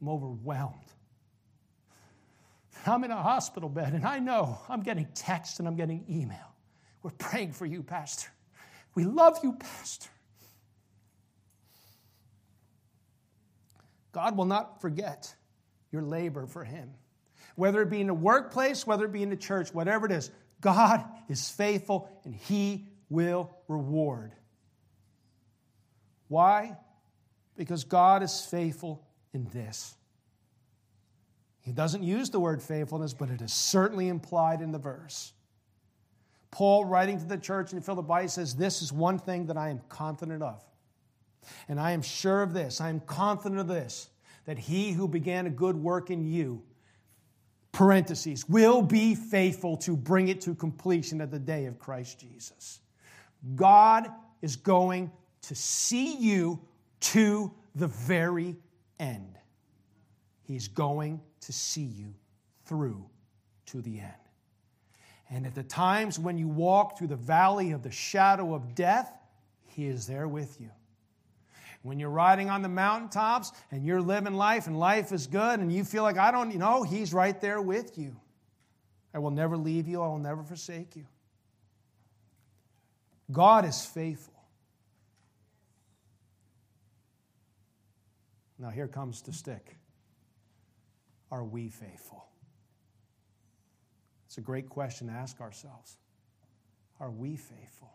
I'm 0.00 0.08
overwhelmed. 0.08 0.92
I'm 2.86 3.04
in 3.04 3.10
a 3.10 3.22
hospital 3.22 3.68
bed 3.68 3.92
and 3.92 4.06
I 4.06 4.18
know 4.18 4.58
I'm 4.68 4.82
getting 4.82 5.06
text 5.14 5.58
and 5.58 5.68
I'm 5.68 5.76
getting 5.76 6.04
email. 6.08 6.54
We're 7.02 7.10
praying 7.10 7.52
for 7.52 7.66
you, 7.66 7.82
Pastor. 7.82 8.28
We 8.94 9.04
love 9.04 9.38
you, 9.42 9.52
Pastor. 9.52 10.10
God 14.12 14.36
will 14.36 14.46
not 14.46 14.80
forget 14.80 15.34
your 15.92 16.02
labor 16.02 16.46
for 16.46 16.64
Him. 16.64 16.90
Whether 17.54 17.82
it 17.82 17.90
be 17.90 18.00
in 18.00 18.06
the 18.06 18.14
workplace, 18.14 18.86
whether 18.86 19.04
it 19.04 19.12
be 19.12 19.22
in 19.22 19.30
the 19.30 19.36
church, 19.36 19.72
whatever 19.72 20.06
it 20.06 20.12
is, 20.12 20.30
God 20.60 21.04
is 21.28 21.48
faithful 21.48 22.10
and 22.24 22.34
He 22.34 22.88
will 23.08 23.50
reward. 23.68 24.32
Why? 26.28 26.76
Because 27.56 27.84
God 27.84 28.22
is 28.22 28.40
faithful 28.40 29.06
in 29.32 29.48
this. 29.52 29.94
He 31.60 31.72
doesn't 31.72 32.02
use 32.02 32.30
the 32.30 32.40
word 32.40 32.62
faithfulness, 32.62 33.14
but 33.14 33.30
it 33.30 33.42
is 33.42 33.52
certainly 33.52 34.08
implied 34.08 34.62
in 34.62 34.72
the 34.72 34.78
verse. 34.78 35.32
Paul, 36.50 36.84
writing 36.84 37.18
to 37.18 37.24
the 37.24 37.36
church 37.36 37.72
in 37.72 37.80
Philippi, 37.80 38.28
says, 38.28 38.54
This 38.54 38.82
is 38.82 38.92
one 38.92 39.18
thing 39.18 39.46
that 39.46 39.56
I 39.56 39.70
am 39.70 39.80
confident 39.88 40.42
of. 40.42 40.64
And 41.68 41.80
I 41.80 41.92
am 41.92 42.02
sure 42.02 42.42
of 42.42 42.52
this, 42.52 42.80
I 42.80 42.88
am 42.88 43.00
confident 43.00 43.60
of 43.60 43.68
this, 43.68 44.10
that 44.44 44.58
he 44.58 44.92
who 44.92 45.08
began 45.08 45.46
a 45.46 45.50
good 45.50 45.76
work 45.76 46.10
in 46.10 46.24
you, 46.24 46.62
parentheses, 47.72 48.48
will 48.48 48.82
be 48.82 49.14
faithful 49.14 49.76
to 49.78 49.96
bring 49.96 50.28
it 50.28 50.40
to 50.42 50.54
completion 50.54 51.20
at 51.20 51.30
the 51.30 51.38
day 51.38 51.66
of 51.66 51.78
Christ 51.78 52.18
Jesus. 52.18 52.80
God 53.54 54.10
is 54.42 54.56
going 54.56 55.10
to 55.42 55.54
see 55.54 56.16
you 56.16 56.60
to 57.00 57.52
the 57.74 57.86
very 57.86 58.56
end. 58.98 59.38
He's 60.42 60.68
going 60.68 61.20
to 61.40 61.52
see 61.52 61.84
you 61.84 62.14
through 62.64 63.04
to 63.66 63.80
the 63.80 64.00
end. 64.00 64.27
And 65.30 65.46
at 65.46 65.54
the 65.54 65.62
times 65.62 66.18
when 66.18 66.38
you 66.38 66.48
walk 66.48 66.96
through 66.96 67.08
the 67.08 67.16
valley 67.16 67.72
of 67.72 67.82
the 67.82 67.90
shadow 67.90 68.54
of 68.54 68.74
death, 68.74 69.12
He 69.66 69.86
is 69.86 70.06
there 70.06 70.26
with 70.26 70.60
you. 70.60 70.70
When 71.82 71.98
you're 72.00 72.10
riding 72.10 72.50
on 72.50 72.62
the 72.62 72.68
mountaintops 72.68 73.52
and 73.70 73.84
you're 73.84 74.00
living 74.00 74.34
life 74.34 74.66
and 74.66 74.78
life 74.78 75.12
is 75.12 75.26
good 75.26 75.60
and 75.60 75.72
you 75.72 75.84
feel 75.84 76.02
like, 76.02 76.18
I 76.18 76.30
don't 76.30 76.54
know, 76.56 76.82
He's 76.82 77.12
right 77.12 77.38
there 77.40 77.60
with 77.60 77.98
you. 77.98 78.16
I 79.14 79.18
will 79.18 79.30
never 79.30 79.56
leave 79.56 79.86
you, 79.86 80.02
I 80.02 80.08
will 80.08 80.18
never 80.18 80.42
forsake 80.42 80.96
you. 80.96 81.06
God 83.30 83.64
is 83.64 83.84
faithful. 83.84 84.34
Now, 88.58 88.70
here 88.70 88.88
comes 88.88 89.22
the 89.22 89.32
stick. 89.32 89.76
Are 91.30 91.44
we 91.44 91.68
faithful? 91.68 92.26
It's 94.28 94.36
a 94.36 94.42
great 94.42 94.68
question 94.68 95.06
to 95.06 95.12
ask 95.14 95.40
ourselves. 95.40 95.96
Are 97.00 97.10
we 97.10 97.36
faithful? 97.36 97.90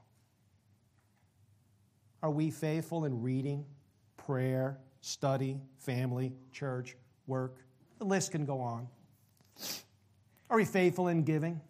Are 2.24 2.32
we 2.32 2.50
faithful 2.50 3.06
in 3.06 3.22
reading, 3.22 3.66
prayer, 4.18 4.80
study, 5.02 5.62
family, 5.78 6.34
church, 6.52 6.96
work? 7.28 7.58
The 8.00 8.06
list 8.06 8.32
can 8.32 8.46
go 8.46 8.62
on. 8.62 8.88
Are 10.50 10.58
we 10.58 10.66
faithful 10.66 11.08
in 11.08 11.24
giving? 11.24 11.62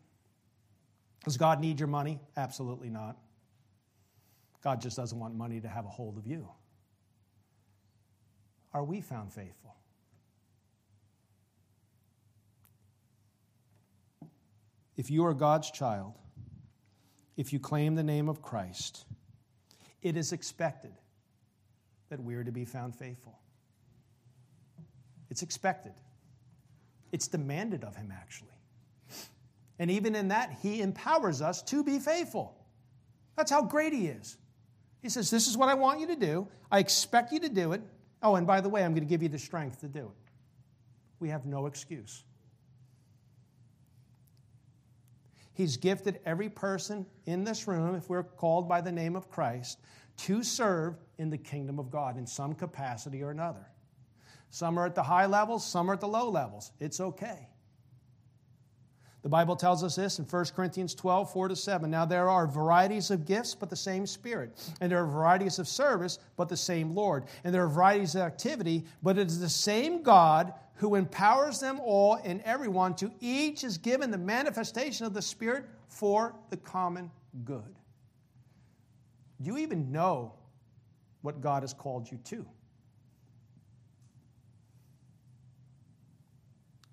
Does 1.25 1.35
God 1.35 1.59
need 1.59 1.79
your 1.79 1.87
money? 1.87 2.21
Absolutely 2.37 2.89
not. 2.89 3.17
God 4.63 4.79
just 4.79 4.95
doesn't 4.95 5.19
want 5.19 5.35
money 5.35 5.59
to 5.59 5.67
have 5.67 5.83
a 5.85 5.89
hold 5.89 6.17
of 6.17 6.25
you. 6.25 6.47
Are 8.73 8.83
we 8.85 9.01
found 9.01 9.33
faithful? 9.33 9.75
If 14.97 15.09
you 15.09 15.25
are 15.25 15.33
God's 15.33 15.71
child, 15.71 16.13
if 17.35 17.51
you 17.51 17.59
claim 17.59 17.95
the 17.95 18.03
name 18.03 18.29
of 18.29 18.41
Christ, 18.41 19.05
it 20.01 20.17
is 20.17 20.31
expected 20.31 20.93
that 22.09 22.21
we 22.21 22.35
are 22.35 22.43
to 22.43 22.51
be 22.51 22.65
found 22.65 22.95
faithful. 22.95 23.39
It's 25.29 25.41
expected. 25.41 25.93
It's 27.11 27.27
demanded 27.27 27.83
of 27.83 27.95
Him, 27.95 28.13
actually. 28.13 28.49
And 29.79 29.89
even 29.89 30.15
in 30.15 30.27
that, 30.27 30.57
He 30.61 30.81
empowers 30.81 31.41
us 31.41 31.63
to 31.63 31.83
be 31.83 31.97
faithful. 31.97 32.55
That's 33.35 33.49
how 33.49 33.63
great 33.63 33.93
He 33.93 34.07
is. 34.07 34.37
He 35.01 35.09
says, 35.09 35.31
This 35.31 35.47
is 35.47 35.57
what 35.57 35.69
I 35.69 35.73
want 35.73 35.99
you 35.99 36.07
to 36.07 36.15
do. 36.15 36.47
I 36.71 36.79
expect 36.79 37.31
you 37.31 37.39
to 37.39 37.49
do 37.49 37.71
it. 37.73 37.81
Oh, 38.21 38.35
and 38.35 38.45
by 38.45 38.61
the 38.61 38.69
way, 38.69 38.83
I'm 38.83 38.91
going 38.91 39.03
to 39.03 39.09
give 39.09 39.23
you 39.23 39.29
the 39.29 39.39
strength 39.39 39.79
to 39.81 39.87
do 39.87 39.99
it. 39.99 40.31
We 41.19 41.29
have 41.29 41.45
no 41.45 41.65
excuse. 41.65 42.23
He's 45.53 45.77
gifted 45.77 46.19
every 46.25 46.49
person 46.49 47.05
in 47.25 47.43
this 47.43 47.67
room, 47.67 47.95
if 47.95 48.09
we're 48.09 48.23
called 48.23 48.67
by 48.67 48.81
the 48.81 48.91
name 48.91 49.15
of 49.15 49.29
Christ, 49.29 49.79
to 50.17 50.43
serve 50.43 50.95
in 51.17 51.29
the 51.29 51.37
kingdom 51.37 51.79
of 51.79 51.91
God 51.91 52.17
in 52.17 52.25
some 52.25 52.53
capacity 52.53 53.21
or 53.23 53.31
another. 53.31 53.67
Some 54.49 54.77
are 54.77 54.85
at 54.85 54.95
the 54.95 55.03
high 55.03 55.25
levels, 55.25 55.65
some 55.65 55.89
are 55.89 55.93
at 55.93 56.01
the 56.01 56.07
low 56.07 56.29
levels. 56.29 56.71
It's 56.79 56.99
okay. 56.99 57.49
The 59.23 59.29
Bible 59.29 59.55
tells 59.55 59.85
us 59.85 59.95
this 59.95 60.19
in 60.19 60.25
1 60.25 60.45
Corinthians 60.53 60.93
12, 60.93 61.31
4 61.31 61.47
to 61.47 61.55
7. 61.55 61.89
Now 61.89 62.03
there 62.05 62.29
are 62.29 62.45
varieties 62.45 63.09
of 63.09 63.25
gifts, 63.25 63.55
but 63.55 63.69
the 63.69 63.75
same 63.75 64.05
Spirit. 64.05 64.51
And 64.81 64.91
there 64.91 65.01
are 65.01 65.07
varieties 65.07 65.59
of 65.59 65.67
service, 65.67 66.19
but 66.35 66.49
the 66.49 66.57
same 66.57 66.93
Lord. 66.93 67.23
And 67.45 67.55
there 67.55 67.63
are 67.63 67.69
varieties 67.69 68.15
of 68.15 68.21
activity, 68.21 68.83
but 69.01 69.17
it 69.17 69.27
is 69.27 69.39
the 69.39 69.47
same 69.47 70.03
God 70.03 70.53
who 70.75 70.95
empowers 70.95 71.61
them 71.61 71.79
all 71.79 72.19
and 72.25 72.41
everyone. 72.41 72.95
To 72.95 73.11
each 73.21 73.63
is 73.63 73.77
given 73.77 74.11
the 74.11 74.17
manifestation 74.17 75.05
of 75.05 75.13
the 75.13 75.21
Spirit 75.21 75.63
for 75.87 76.35
the 76.49 76.57
common 76.57 77.09
good. 77.45 77.75
Do 79.41 79.51
you 79.51 79.57
even 79.57 79.89
know 79.89 80.33
what 81.21 81.39
God 81.39 81.63
has 81.63 81.73
called 81.73 82.11
you 82.11 82.17
to? 82.25 82.45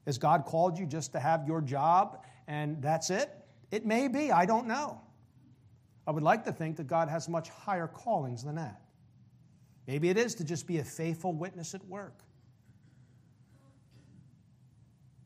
Has 0.07 0.19
God 0.19 0.45
called 0.45 0.79
you 0.79 0.87
just 0.87 1.13
to 1.13 1.21
have 1.21 1.47
your 1.47 1.61
job 1.61 2.25
and 2.49 2.83
that's 2.83 3.11
it? 3.11 3.31
It 3.71 3.87
may 3.87 4.09
be, 4.09 4.33
I 4.33 4.47
don't 4.47 4.67
know. 4.67 5.01
I 6.07 6.11
would 6.11 6.23
like 6.23 6.45
to 6.45 6.53
think 6.53 6.77
that 6.77 6.87
God 6.87 7.09
has 7.09 7.29
much 7.29 7.49
higher 7.51 7.87
callings 7.87 8.43
than 8.43 8.57
that. 8.57 8.81
Maybe 9.87 10.09
it 10.09 10.19
is 10.19 10.37
to 10.37 10.45
just 10.45 10.67
be 10.67 10.79
a 10.79 10.85
faithful 10.85 11.33
witness 11.33 11.75
at 11.75 11.85
work. 11.87 12.23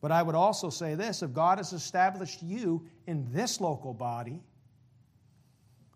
But 0.01 0.13
I 0.13 0.23
would 0.23 0.35
also 0.35 0.69
say 0.69 0.95
this 0.95 1.23
if 1.23 1.33
God 1.33 1.59
has 1.59 1.73
established 1.73 2.43
you 2.43 2.87
in 3.07 3.33
this 3.33 3.61
local 3.61 3.95
body, 3.95 4.43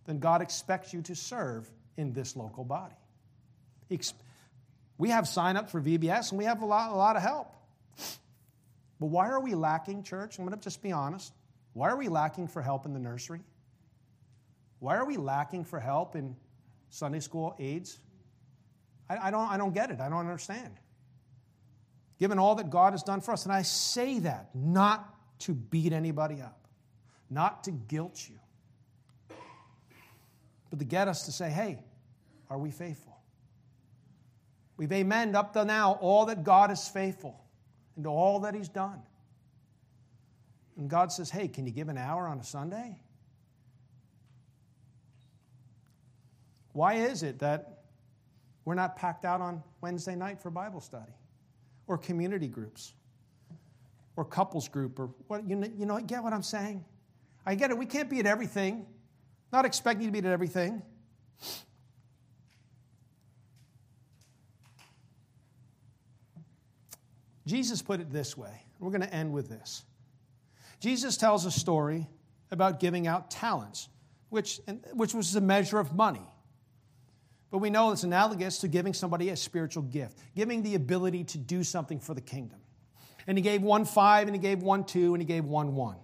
then 0.06 0.18
God 0.18 0.40
expects 0.40 0.94
you 0.94 1.02
to 1.02 1.14
serve 1.14 1.70
in 1.98 2.14
this 2.14 2.34
local 2.34 2.64
body. 2.64 2.94
We 4.96 5.10
have 5.10 5.28
sign 5.28 5.56
up 5.58 5.68
for 5.68 5.80
VBS 5.82 6.30
and 6.30 6.38
we 6.38 6.46
have 6.46 6.62
a 6.62 6.66
lot, 6.66 6.90
a 6.90 6.94
lot 6.94 7.16
of 7.16 7.22
help. 7.22 7.54
But 9.00 9.06
why 9.06 9.28
are 9.28 9.40
we 9.40 9.54
lacking, 9.54 10.02
church? 10.02 10.38
I'm 10.38 10.44
going 10.44 10.58
to 10.58 10.62
just 10.62 10.82
be 10.82 10.92
honest. 10.92 11.32
Why 11.72 11.88
are 11.88 11.96
we 11.96 12.08
lacking 12.08 12.48
for 12.48 12.62
help 12.62 12.86
in 12.86 12.92
the 12.92 12.98
nursery? 12.98 13.40
Why 14.80 14.96
are 14.96 15.04
we 15.04 15.16
lacking 15.16 15.64
for 15.64 15.78
help 15.78 16.16
in 16.16 16.36
Sunday 16.90 17.20
school 17.20 17.54
aides? 17.58 17.98
I, 19.08 19.28
I, 19.28 19.30
don't, 19.30 19.48
I 19.48 19.56
don't 19.56 19.74
get 19.74 19.90
it. 19.90 20.00
I 20.00 20.08
don't 20.08 20.18
understand. 20.18 20.74
Given 22.18 22.38
all 22.38 22.56
that 22.56 22.70
God 22.70 22.92
has 22.92 23.02
done 23.02 23.20
for 23.20 23.32
us, 23.32 23.44
and 23.44 23.52
I 23.52 23.62
say 23.62 24.18
that 24.20 24.50
not 24.54 25.14
to 25.40 25.54
beat 25.54 25.92
anybody 25.92 26.40
up, 26.42 26.66
not 27.30 27.64
to 27.64 27.70
guilt 27.70 28.20
you, 28.28 28.38
but 30.70 30.80
to 30.80 30.84
get 30.84 31.06
us 31.06 31.26
to 31.26 31.32
say, 31.32 31.48
hey, 31.48 31.78
are 32.50 32.58
we 32.58 32.70
faithful? 32.70 33.16
We've 34.76 34.92
amen 34.92 35.34
up 35.34 35.52
to 35.52 35.64
now 35.64 35.98
all 36.00 36.26
that 36.26 36.44
God 36.44 36.70
is 36.70 36.88
faithful 36.88 37.40
to 38.04 38.08
all 38.08 38.40
that 38.40 38.54
He's 38.54 38.68
done. 38.68 39.00
And 40.76 40.88
God 40.88 41.12
says, 41.12 41.30
Hey, 41.30 41.48
can 41.48 41.66
you 41.66 41.72
give 41.72 41.88
an 41.88 41.98
hour 41.98 42.26
on 42.26 42.38
a 42.38 42.44
Sunday? 42.44 43.00
Why 46.72 46.94
is 46.94 47.22
it 47.24 47.40
that 47.40 47.82
we're 48.64 48.74
not 48.76 48.96
packed 48.96 49.24
out 49.24 49.40
on 49.40 49.62
Wednesday 49.80 50.14
night 50.14 50.40
for 50.40 50.50
Bible 50.50 50.80
study 50.80 51.12
or 51.88 51.98
community 51.98 52.46
groups 52.46 52.92
or 54.14 54.24
couples 54.24 54.68
group 54.68 55.00
or 55.00 55.10
what? 55.26 55.48
You 55.48 55.56
know, 55.56 55.68
you 55.76 55.86
know, 55.86 55.98
get 55.98 56.22
what 56.22 56.32
I'm 56.32 56.42
saying? 56.42 56.84
I 57.44 57.56
get 57.56 57.70
it. 57.70 57.78
We 57.78 57.86
can't 57.86 58.08
be 58.08 58.20
at 58.20 58.26
everything. 58.26 58.86
Not 59.52 59.64
expecting 59.64 60.02
you 60.02 60.08
to 60.08 60.12
be 60.12 60.18
at 60.18 60.32
everything. 60.32 60.82
Jesus 67.48 67.80
put 67.80 67.98
it 67.98 68.12
this 68.12 68.36
way. 68.36 68.62
We're 68.78 68.90
going 68.90 69.00
to 69.00 69.12
end 69.12 69.32
with 69.32 69.48
this. 69.48 69.84
Jesus 70.80 71.16
tells 71.16 71.46
a 71.46 71.50
story 71.50 72.06
about 72.50 72.78
giving 72.78 73.06
out 73.06 73.30
talents, 73.30 73.88
which, 74.28 74.60
which 74.92 75.14
was 75.14 75.34
a 75.34 75.40
measure 75.40 75.78
of 75.78 75.94
money. 75.94 76.26
But 77.50 77.58
we 77.58 77.70
know 77.70 77.90
it's 77.90 78.04
analogous 78.04 78.58
to 78.58 78.68
giving 78.68 78.92
somebody 78.92 79.30
a 79.30 79.36
spiritual 79.36 79.84
gift, 79.84 80.18
giving 80.36 80.62
the 80.62 80.74
ability 80.74 81.24
to 81.24 81.38
do 81.38 81.64
something 81.64 81.98
for 81.98 82.12
the 82.12 82.20
kingdom. 82.20 82.60
And 83.26 83.38
he 83.38 83.42
gave 83.42 83.62
one 83.62 83.86
five, 83.86 84.28
and 84.28 84.36
he 84.36 84.40
gave 84.40 84.62
one 84.62 84.84
two, 84.84 85.14
and 85.14 85.22
he 85.22 85.26
gave 85.26 85.46
one 85.46 85.74
one. 85.74 85.96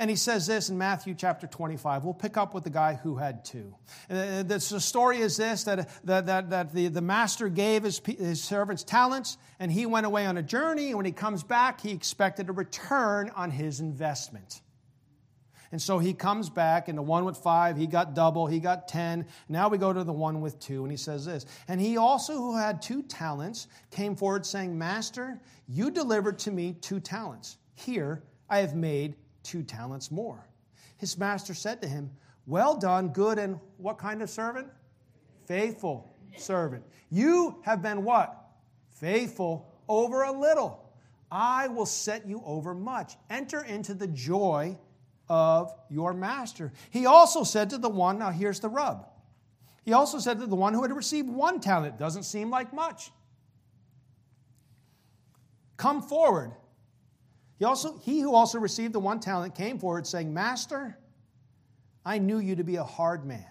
And 0.00 0.08
he 0.08 0.14
says 0.14 0.46
this 0.46 0.70
in 0.70 0.78
Matthew 0.78 1.14
chapter 1.14 1.48
25. 1.48 2.04
We'll 2.04 2.14
pick 2.14 2.36
up 2.36 2.54
with 2.54 2.62
the 2.62 2.70
guy 2.70 2.94
who 2.94 3.16
had 3.16 3.44
two. 3.44 3.74
And 4.08 4.48
uh, 4.50 4.56
the 4.56 4.60
story 4.60 5.18
is 5.18 5.36
this 5.36 5.64
that, 5.64 5.80
uh, 5.80 5.84
that, 6.04 6.26
that, 6.26 6.50
that 6.50 6.72
the, 6.72 6.86
the 6.86 7.02
master 7.02 7.48
gave 7.48 7.82
his, 7.82 8.00
his 8.06 8.42
servants 8.42 8.84
talents, 8.84 9.36
and 9.58 9.72
he 9.72 9.86
went 9.86 10.06
away 10.06 10.24
on 10.24 10.38
a 10.38 10.42
journey. 10.42 10.88
And 10.88 10.96
when 10.96 11.04
he 11.04 11.10
comes 11.10 11.42
back, 11.42 11.80
he 11.80 11.90
expected 11.90 12.48
a 12.48 12.52
return 12.52 13.32
on 13.34 13.50
his 13.50 13.80
investment. 13.80 14.60
And 15.72 15.82
so 15.82 15.98
he 15.98 16.14
comes 16.14 16.48
back, 16.48 16.86
and 16.88 16.96
the 16.96 17.02
one 17.02 17.24
with 17.24 17.36
five, 17.36 17.76
he 17.76 17.88
got 17.88 18.14
double, 18.14 18.46
he 18.46 18.60
got 18.60 18.86
ten. 18.86 19.26
Now 19.48 19.68
we 19.68 19.78
go 19.78 19.92
to 19.92 20.04
the 20.04 20.12
one 20.12 20.40
with 20.40 20.60
two, 20.60 20.84
and 20.84 20.92
he 20.92 20.96
says 20.96 21.26
this. 21.26 21.44
And 21.66 21.80
he 21.80 21.96
also, 21.96 22.34
who 22.34 22.56
had 22.56 22.80
two 22.80 23.02
talents, 23.02 23.66
came 23.90 24.14
forward 24.14 24.46
saying, 24.46 24.78
Master, 24.78 25.40
you 25.66 25.90
delivered 25.90 26.38
to 26.40 26.52
me 26.52 26.74
two 26.80 27.00
talents. 27.00 27.58
Here 27.74 28.22
I 28.48 28.58
have 28.58 28.76
made 28.76 29.16
two 29.48 29.62
talents 29.62 30.10
more. 30.10 30.46
His 30.98 31.16
master 31.16 31.54
said 31.54 31.80
to 31.82 31.88
him, 31.88 32.10
Well 32.46 32.76
done, 32.76 33.08
good 33.08 33.38
and 33.38 33.58
what 33.78 33.98
kind 33.98 34.22
of 34.22 34.28
servant? 34.28 34.68
Faithful 35.46 36.08
servant. 36.36 36.84
You 37.10 37.56
have 37.62 37.82
been 37.82 38.04
what? 38.04 38.36
Faithful 38.90 39.72
over 39.88 40.22
a 40.22 40.32
little. 40.32 40.84
I 41.30 41.68
will 41.68 41.86
set 41.86 42.26
you 42.26 42.42
over 42.44 42.74
much. 42.74 43.14
Enter 43.30 43.64
into 43.64 43.94
the 43.94 44.06
joy 44.06 44.78
of 45.28 45.72
your 45.88 46.12
master. 46.12 46.72
He 46.90 47.06
also 47.06 47.42
said 47.44 47.70
to 47.70 47.78
the 47.78 47.88
one, 47.88 48.18
now 48.18 48.30
here's 48.30 48.60
the 48.60 48.68
rub. 48.68 49.06
He 49.84 49.92
also 49.94 50.18
said 50.18 50.38
to 50.40 50.46
the 50.46 50.56
one 50.56 50.74
who 50.74 50.82
had 50.82 50.92
received 50.92 51.28
one 51.28 51.60
talent, 51.60 51.98
doesn't 51.98 52.24
seem 52.24 52.50
like 52.50 52.72
much. 52.74 53.10
Come 55.78 56.02
forward 56.02 56.52
he, 57.58 57.64
also, 57.64 57.98
he 57.98 58.20
who 58.20 58.34
also 58.34 58.58
received 58.58 58.92
the 58.92 59.00
one 59.00 59.18
talent 59.18 59.54
came 59.54 59.78
forward, 59.78 60.06
saying, 60.06 60.32
Master, 60.32 60.96
I 62.04 62.18
knew 62.18 62.38
you 62.38 62.54
to 62.54 62.62
be 62.62 62.76
a 62.76 62.84
hard 62.84 63.26
man, 63.26 63.44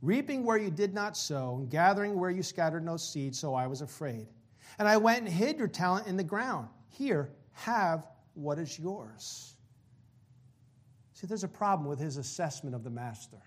reaping 0.00 0.44
where 0.44 0.56
you 0.56 0.70
did 0.70 0.94
not 0.94 1.14
sow, 1.14 1.56
and 1.58 1.70
gathering 1.70 2.18
where 2.18 2.30
you 2.30 2.42
scattered 2.42 2.84
no 2.84 2.96
seed, 2.96 3.36
so 3.36 3.54
I 3.54 3.66
was 3.66 3.82
afraid. 3.82 4.28
And 4.78 4.88
I 4.88 4.96
went 4.96 5.20
and 5.20 5.28
hid 5.28 5.58
your 5.58 5.68
talent 5.68 6.06
in 6.06 6.16
the 6.16 6.24
ground. 6.24 6.68
Here, 6.88 7.30
have 7.52 8.06
what 8.32 8.58
is 8.58 8.78
yours. 8.78 9.56
See, 11.12 11.26
there's 11.26 11.44
a 11.44 11.48
problem 11.48 11.88
with 11.88 11.98
his 11.98 12.16
assessment 12.16 12.74
of 12.74 12.82
the 12.82 12.90
master. 12.90 13.42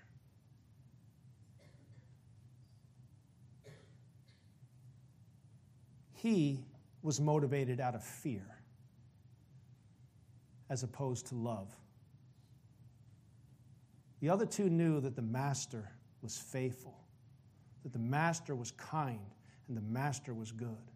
He 6.14 6.64
was 7.02 7.20
motivated 7.20 7.80
out 7.80 7.94
of 7.94 8.04
fear 8.04 8.59
as 10.70 10.84
opposed 10.84 11.26
to 11.26 11.34
love. 11.34 11.68
The 14.20 14.30
other 14.30 14.46
two 14.46 14.70
knew 14.70 15.00
that 15.00 15.16
the 15.16 15.22
master 15.22 15.90
was 16.22 16.38
faithful, 16.38 16.98
that 17.82 17.92
the 17.92 17.98
master 17.98 18.54
was 18.54 18.70
kind, 18.72 19.34
and 19.68 19.76
the 19.76 19.82
master 19.82 20.32
was 20.32 20.52
good. 20.52 20.90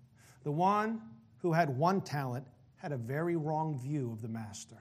The 0.44 0.52
one 0.52 1.02
who 1.38 1.52
had 1.52 1.76
one 1.76 2.00
talent 2.00 2.46
had 2.76 2.92
a 2.92 2.96
very 2.96 3.36
wrong 3.36 3.78
view 3.78 4.12
of 4.12 4.22
the 4.22 4.28
master. 4.28 4.78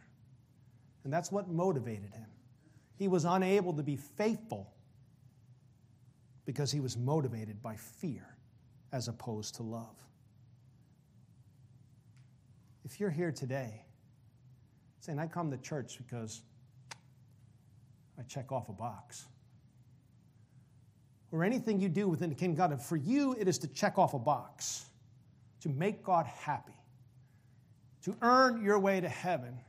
And 1.03 1.11
that's 1.11 1.31
what 1.31 1.49
motivated 1.49 2.13
him. 2.13 2.27
He 2.95 3.07
was 3.07 3.25
unable 3.25 3.73
to 3.73 3.83
be 3.83 3.95
faithful 3.95 4.73
because 6.45 6.71
he 6.71 6.79
was 6.79 6.97
motivated 6.97 7.61
by 7.61 7.75
fear 7.75 8.37
as 8.91 9.07
opposed 9.07 9.55
to 9.55 9.63
love. 9.63 9.95
If 12.85 12.99
you're 12.99 13.09
here 13.09 13.31
today 13.31 13.85
saying, 15.03 15.19
I 15.19 15.27
come 15.27 15.51
to 15.51 15.57
church 15.57 15.97
because 15.97 16.43
I 18.17 18.21
check 18.23 18.53
off 18.53 18.69
a 18.69 18.71
box. 18.71 19.25
Or 21.29 21.43
anything 21.43 21.81
you 21.81 21.89
do 21.89 22.07
within 22.07 22.29
the 22.29 22.35
kingdom 22.35 22.63
of 22.63 22.77
God, 22.77 22.81
for 22.81 22.95
you, 22.95 23.35
it 23.37 23.49
is 23.49 23.57
to 23.59 23.67
check 23.67 23.97
off 23.97 24.13
a 24.13 24.19
box, 24.19 24.85
to 25.59 25.67
make 25.67 26.03
God 26.03 26.25
happy, 26.25 26.79
to 28.03 28.15
earn 28.21 28.63
your 28.63 28.79
way 28.79 29.01
to 29.01 29.09
heaven. 29.09 29.59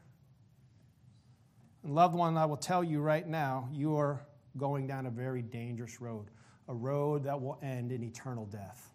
And 1.83 1.97
loved 1.97 2.15
one, 2.15 2.37
I 2.37 2.45
will 2.45 2.57
tell 2.57 2.85
you 2.85 3.01
right 3.01 3.27
now, 3.27 3.69
you 3.73 3.97
are 3.97 4.25
going 4.57 4.87
down 4.87 5.07
a 5.07 5.11
very 5.11 5.43
dangerous 5.43 6.01
road, 6.01 6.27
a 6.69 6.75
road 6.75 7.25
that 7.25 7.41
will 7.41 7.59
end 7.61 7.91
in 7.91 8.05
eternal 8.05 8.47
death, 8.47 8.93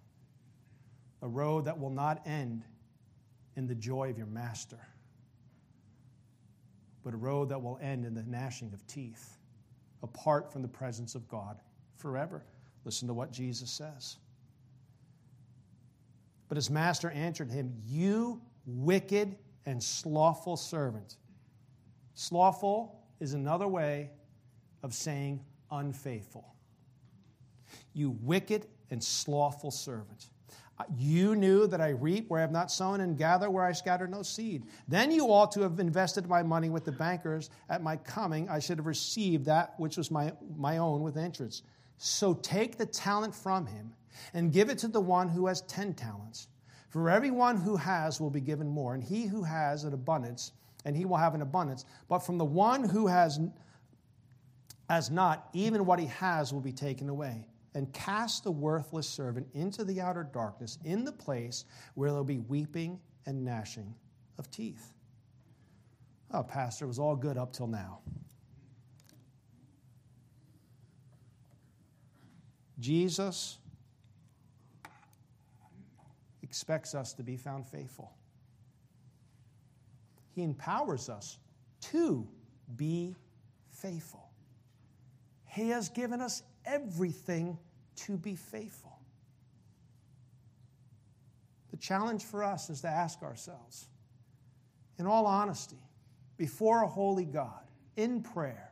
a 1.21 1.27
road 1.27 1.65
that 1.65 1.77
will 1.77 1.89
not 1.89 2.25
end 2.25 2.63
in 3.57 3.67
the 3.67 3.75
joy 3.75 4.09
of 4.09 4.17
your 4.17 4.27
master, 4.27 4.79
but 7.03 7.13
a 7.13 7.17
road 7.17 7.49
that 7.49 7.61
will 7.61 7.79
end 7.81 8.05
in 8.05 8.13
the 8.13 8.23
gnashing 8.23 8.71
of 8.73 8.85
teeth, 8.87 9.37
apart 10.03 10.51
from 10.51 10.61
the 10.61 10.67
presence 10.67 11.15
of 11.15 11.27
God 11.27 11.57
forever. 11.97 12.43
Listen 12.85 13.07
to 13.07 13.13
what 13.13 13.31
Jesus 13.31 13.69
says. 13.69 14.17
But 16.47 16.55
his 16.55 16.69
master 16.69 17.11
answered 17.11 17.51
him, 17.51 17.73
You 17.85 18.41
wicked 18.65 19.35
and 19.65 19.81
slothful 19.81 20.57
servant. 20.57 21.17
Slothful 22.15 22.99
is 23.19 23.33
another 23.33 23.67
way 23.67 24.09
of 24.81 24.93
saying 24.93 25.43
unfaithful. 25.71 26.55
You 27.93 28.17
wicked 28.21 28.65
and 28.89 29.03
slothful 29.03 29.71
servant. 29.71 30.27
You 30.97 31.35
knew 31.35 31.67
that 31.67 31.81
I 31.81 31.89
reap 31.89 32.29
where 32.29 32.39
I 32.39 32.41
have 32.41 32.51
not 32.51 32.71
sown 32.71 33.01
and 33.01 33.17
gather 33.17 33.49
where 33.49 33.65
I 33.65 33.73
scatter 33.73 34.07
no 34.07 34.23
seed. 34.23 34.63
Then 34.87 35.11
you 35.11 35.27
ought 35.27 35.51
to 35.51 35.61
have 35.61 35.79
invested 35.79 36.27
my 36.27 36.41
money 36.41 36.69
with 36.69 36.85
the 36.85 36.91
bankers. 36.91 37.49
At 37.69 37.83
my 37.83 37.97
coming, 37.97 38.47
I 38.49 38.59
should 38.59 38.77
have 38.77 38.85
received 38.85 39.45
that 39.45 39.73
which 39.77 39.97
was 39.97 40.09
my, 40.09 40.31
my 40.55 40.77
own 40.77 41.01
with 41.01 41.17
interest. 41.17 41.63
So 41.97 42.33
take 42.33 42.77
the 42.77 42.85
talent 42.85 43.35
from 43.35 43.65
him 43.65 43.93
and 44.33 44.53
give 44.53 44.69
it 44.69 44.77
to 44.79 44.87
the 44.87 45.01
one 45.01 45.27
who 45.27 45.47
has 45.47 45.61
ten 45.63 45.93
talents. 45.93 46.47
For 46.89 47.09
everyone 47.09 47.57
who 47.57 47.75
has 47.75 48.19
will 48.21 48.31
be 48.31 48.41
given 48.41 48.67
more, 48.67 48.93
and 48.93 49.03
he 49.03 49.25
who 49.25 49.43
has 49.43 49.83
an 49.83 49.93
abundance, 49.93 50.53
and 50.85 50.95
he 50.95 51.05
will 51.05 51.17
have 51.17 51.35
an 51.35 51.41
abundance. 51.41 51.85
But 52.07 52.19
from 52.19 52.37
the 52.37 52.45
one 52.45 52.87
who 52.87 53.05
has, 53.07 53.39
has 54.89 55.11
not, 55.11 55.49
even 55.53 55.85
what 55.85 55.99
he 55.99 56.07
has 56.07 56.53
will 56.53 56.61
be 56.61 56.71
taken 56.71 57.09
away. 57.09 57.45
And 57.75 57.91
cast 57.93 58.43
the 58.43 58.51
worthless 58.51 59.07
servant 59.07 59.47
into 59.53 59.83
the 59.83 60.01
outer 60.01 60.23
darkness, 60.23 60.79
in 60.83 61.03
the 61.03 61.11
place 61.11 61.65
where 61.93 62.09
there'll 62.09 62.23
be 62.23 62.39
weeping 62.39 62.99
and 63.25 63.45
gnashing 63.45 63.93
of 64.39 64.49
teeth. 64.49 64.93
Oh, 66.31 66.43
Pastor, 66.43 66.85
it 66.85 66.87
was 66.87 66.99
all 66.99 67.15
good 67.15 67.37
up 67.37 67.53
till 67.53 67.67
now. 67.67 67.99
Jesus 72.79 73.57
expects 76.41 76.95
us 76.95 77.13
to 77.13 77.23
be 77.23 77.37
found 77.37 77.67
faithful. 77.67 78.11
He 80.31 80.43
empowers 80.43 81.09
us 81.09 81.37
to 81.81 82.27
be 82.75 83.15
faithful. 83.69 84.29
He 85.45 85.69
has 85.69 85.89
given 85.89 86.21
us 86.21 86.43
everything 86.69 87.57
to 87.95 88.17
be 88.17 88.35
faithful. 88.35 88.97
The 91.71 91.77
challenge 91.77 92.23
for 92.23 92.43
us 92.43 92.69
is 92.69 92.81
to 92.81 92.87
ask 92.87 93.21
ourselves, 93.21 93.87
in 94.97 95.05
all 95.05 95.25
honesty, 95.25 95.81
before 96.37 96.83
a 96.83 96.87
holy 96.87 97.25
God, 97.25 97.63
in 97.95 98.21
prayer, 98.21 98.71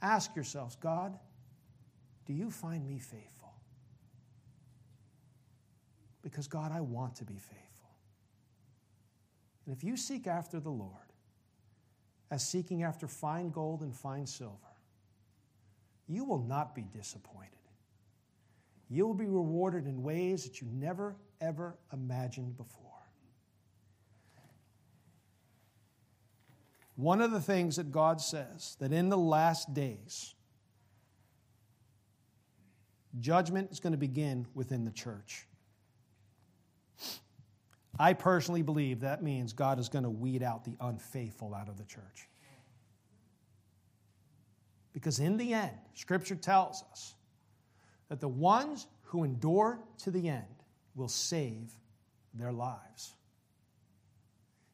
ask 0.00 0.34
yourselves, 0.34 0.76
God, 0.76 1.18
do 2.26 2.32
you 2.32 2.50
find 2.50 2.86
me 2.86 2.98
faithful? 2.98 3.54
Because, 6.22 6.46
God, 6.46 6.70
I 6.72 6.80
want 6.80 7.16
to 7.16 7.24
be 7.24 7.34
faithful. 7.34 7.90
And 9.66 9.76
if 9.76 9.84
you 9.84 9.96
seek 9.96 10.26
after 10.26 10.60
the 10.60 10.70
Lord 10.70 10.92
as 12.30 12.46
seeking 12.46 12.82
after 12.82 13.06
fine 13.06 13.50
gold 13.50 13.82
and 13.82 13.94
fine 13.94 14.26
silver, 14.26 14.71
you 16.08 16.24
will 16.24 16.42
not 16.42 16.74
be 16.74 16.82
disappointed. 16.82 17.48
You 18.88 19.06
will 19.06 19.14
be 19.14 19.26
rewarded 19.26 19.86
in 19.86 20.02
ways 20.02 20.44
that 20.44 20.60
you 20.60 20.68
never, 20.70 21.16
ever 21.40 21.76
imagined 21.92 22.56
before. 22.56 22.80
One 26.96 27.22
of 27.22 27.30
the 27.30 27.40
things 27.40 27.76
that 27.76 27.90
God 27.90 28.20
says 28.20 28.76
that 28.80 28.92
in 28.92 29.08
the 29.08 29.16
last 29.16 29.72
days, 29.72 30.34
Judgment 33.20 33.70
is 33.70 33.80
going 33.80 33.92
to 33.92 33.98
begin 33.98 34.46
within 34.54 34.84
the 34.84 34.90
church. 34.90 35.46
I 37.98 38.14
personally 38.14 38.62
believe 38.62 39.00
that 39.00 39.22
means 39.22 39.52
God 39.52 39.78
is 39.78 39.88
going 39.88 40.04
to 40.04 40.10
weed 40.10 40.42
out 40.42 40.64
the 40.64 40.76
unfaithful 40.80 41.54
out 41.54 41.68
of 41.68 41.76
the 41.76 41.84
church. 41.84 42.28
Because 44.92 45.18
in 45.18 45.36
the 45.36 45.54
end, 45.54 45.72
Scripture 45.94 46.34
tells 46.34 46.84
us 46.92 47.14
that 48.08 48.20
the 48.20 48.28
ones 48.28 48.86
who 49.02 49.24
endure 49.24 49.80
to 49.98 50.10
the 50.10 50.28
end 50.28 50.44
will 50.94 51.08
save 51.08 51.72
their 52.34 52.52
lives. 52.52 53.14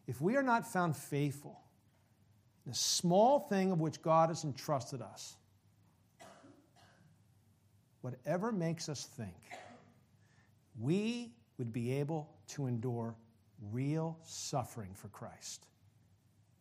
If 0.07 0.21
we 0.21 0.37
are 0.37 0.43
not 0.43 0.67
found 0.67 0.97
faithful, 0.97 1.61
the 2.67 2.75
small 2.75 3.41
thing 3.41 3.71
of 3.71 3.81
which 3.81 4.03
God 4.03 4.29
has 4.31 4.45
entrusted 4.45 5.01
us, 5.01 5.37
whatever 8.01 8.53
makes 8.53 8.89
us 8.89 9.05
think 9.05 9.35
we 10.81 11.33
would 11.59 11.73
be 11.73 11.93
able 11.93 12.29
to 12.49 12.67
endure 12.67 13.15
real 13.73 14.19
suffering 14.23 14.91
for 14.95 15.09
Christ. 15.09 15.67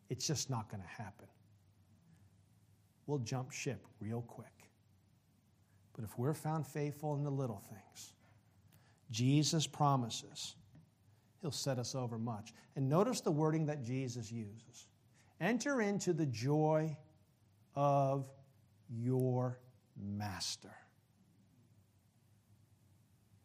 It's 0.10 0.26
just 0.26 0.50
not 0.50 0.70
going 0.70 0.82
to 0.82 1.04
happen. 1.04 1.28
We'll 3.08 3.20
jump 3.20 3.52
ship 3.52 3.88
real 4.00 4.22
quick. 4.22 4.48
But 5.94 6.04
if 6.04 6.18
we're 6.20 6.34
found 6.34 6.68
faithful 6.68 7.16
in 7.16 7.24
the 7.24 7.32
little 7.32 7.64
things, 7.70 8.14
Jesus 9.10 9.66
promises 9.66 10.56
he'll 11.42 11.52
set 11.52 11.80
us 11.80 11.96
over 11.96 12.20
much. 12.20 12.54
And 12.76 12.88
notice 12.90 13.22
the 13.22 13.32
wording 13.32 13.66
that 13.68 13.84
Jesus 13.84 14.32
uses 14.32 14.88
enter 15.40 15.82
into 15.82 16.14
the 16.14 16.26
joy 16.26 16.96
of 17.76 18.28
your 18.90 19.60
master. 19.96 20.74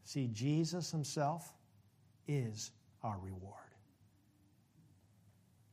See, 0.05 0.29
Jesus 0.33 0.91
himself 0.91 1.55
is 2.27 2.71
our 3.03 3.19
reward. 3.19 3.57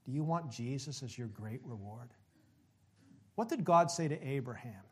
Do 0.05 0.11
you 0.11 0.23
want 0.23 0.49
Jesus 0.49 1.03
as 1.03 1.17
your 1.17 1.27
great 1.27 1.61
reward? 1.63 2.09
What 3.39 3.47
did 3.47 3.63
God 3.63 3.89
say 3.89 4.05
to 4.09 4.21
Abraham? 4.21 4.83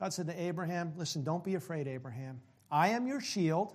God 0.00 0.14
said 0.14 0.26
to 0.28 0.42
Abraham, 0.42 0.94
Listen, 0.96 1.22
don't 1.22 1.44
be 1.44 1.54
afraid, 1.54 1.86
Abraham. 1.86 2.40
I 2.70 2.88
am 2.88 3.06
your 3.06 3.20
shield. 3.20 3.74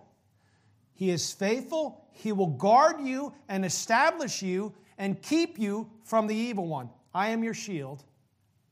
He 0.95 1.11
is 1.11 1.31
faithful. 1.31 2.07
He 2.09 2.31
will 2.31 2.47
guard 2.47 3.01
you 3.01 3.31
and 3.47 3.65
establish 3.65 4.41
you 4.41 4.73
and 4.97 5.21
keep 5.21 5.59
you 5.59 5.91
from 6.03 6.25
the 6.25 6.33
evil 6.33 6.65
one. 6.65 6.89
I 7.13 7.27
am 7.27 7.43
your 7.43 7.53
shield. 7.53 8.03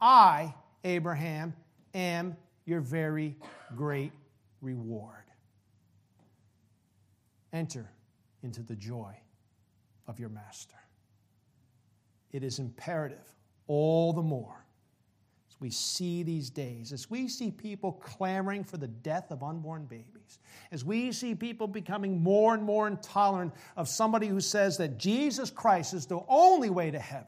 I, 0.01 0.55
Abraham, 0.83 1.53
am 1.93 2.35
your 2.65 2.81
very 2.81 3.37
great 3.75 4.11
reward 4.59 5.25
enter 7.53 7.91
into 8.41 8.63
the 8.63 8.75
joy 8.75 9.15
of 10.07 10.19
your 10.19 10.29
master. 10.29 10.77
It 12.31 12.43
is 12.43 12.57
imperative 12.57 13.35
all 13.71 14.11
the 14.11 14.21
more 14.21 14.65
as 15.49 15.55
we 15.61 15.69
see 15.69 16.23
these 16.23 16.49
days, 16.49 16.91
as 16.91 17.09
we 17.09 17.29
see 17.29 17.51
people 17.51 17.93
clamoring 17.93 18.65
for 18.65 18.75
the 18.75 18.87
death 18.89 19.31
of 19.31 19.43
unborn 19.43 19.85
babies, 19.85 20.39
as 20.73 20.83
we 20.83 21.13
see 21.13 21.35
people 21.35 21.67
becoming 21.67 22.21
more 22.21 22.53
and 22.53 22.63
more 22.63 22.85
intolerant 22.85 23.53
of 23.77 23.87
somebody 23.87 24.27
who 24.27 24.41
says 24.41 24.75
that 24.77 24.97
Jesus 24.97 25.49
Christ 25.49 25.93
is 25.93 26.05
the 26.05 26.19
only 26.27 26.69
way 26.69 26.91
to 26.91 26.99
heaven. 26.99 27.27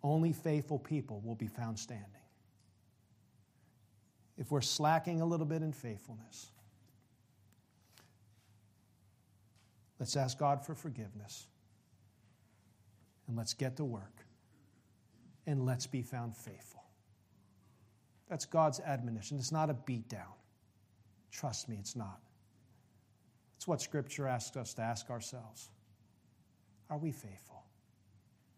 Only 0.00 0.32
faithful 0.32 0.78
people 0.78 1.20
will 1.24 1.34
be 1.34 1.48
found 1.48 1.76
standing. 1.76 2.06
If 4.38 4.52
we're 4.52 4.60
slacking 4.60 5.22
a 5.22 5.26
little 5.26 5.46
bit 5.46 5.62
in 5.62 5.72
faithfulness, 5.72 6.52
Let's 9.98 10.16
ask 10.16 10.38
God 10.38 10.64
for 10.64 10.74
forgiveness. 10.74 11.46
And 13.26 13.36
let's 13.36 13.54
get 13.54 13.76
to 13.76 13.84
work. 13.84 14.26
And 15.46 15.64
let's 15.64 15.86
be 15.86 16.02
found 16.02 16.36
faithful. 16.36 16.82
That's 18.28 18.46
God's 18.46 18.80
admonition. 18.80 19.38
It's 19.38 19.52
not 19.52 19.70
a 19.70 19.74
beatdown. 19.74 20.32
Trust 21.30 21.68
me, 21.68 21.76
it's 21.78 21.96
not. 21.96 22.20
It's 23.56 23.68
what 23.68 23.80
Scripture 23.80 24.26
asks 24.26 24.56
us 24.56 24.74
to 24.74 24.82
ask 24.82 25.10
ourselves 25.10 25.70
Are 26.88 26.98
we 26.98 27.12
faithful? 27.12 27.62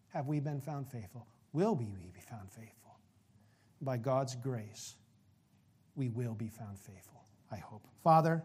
Have 0.09 0.27
we 0.27 0.39
been 0.39 0.61
found 0.61 0.89
faithful? 0.89 1.27
Will 1.53 1.75
we 1.75 1.85
be 1.85 2.21
found 2.21 2.51
faithful? 2.51 2.97
By 3.81 3.97
God's 3.97 4.35
grace, 4.35 4.95
we 5.95 6.09
will 6.09 6.33
be 6.33 6.47
found 6.47 6.79
faithful, 6.79 7.21
I 7.51 7.57
hope. 7.57 7.87
Father, 8.03 8.43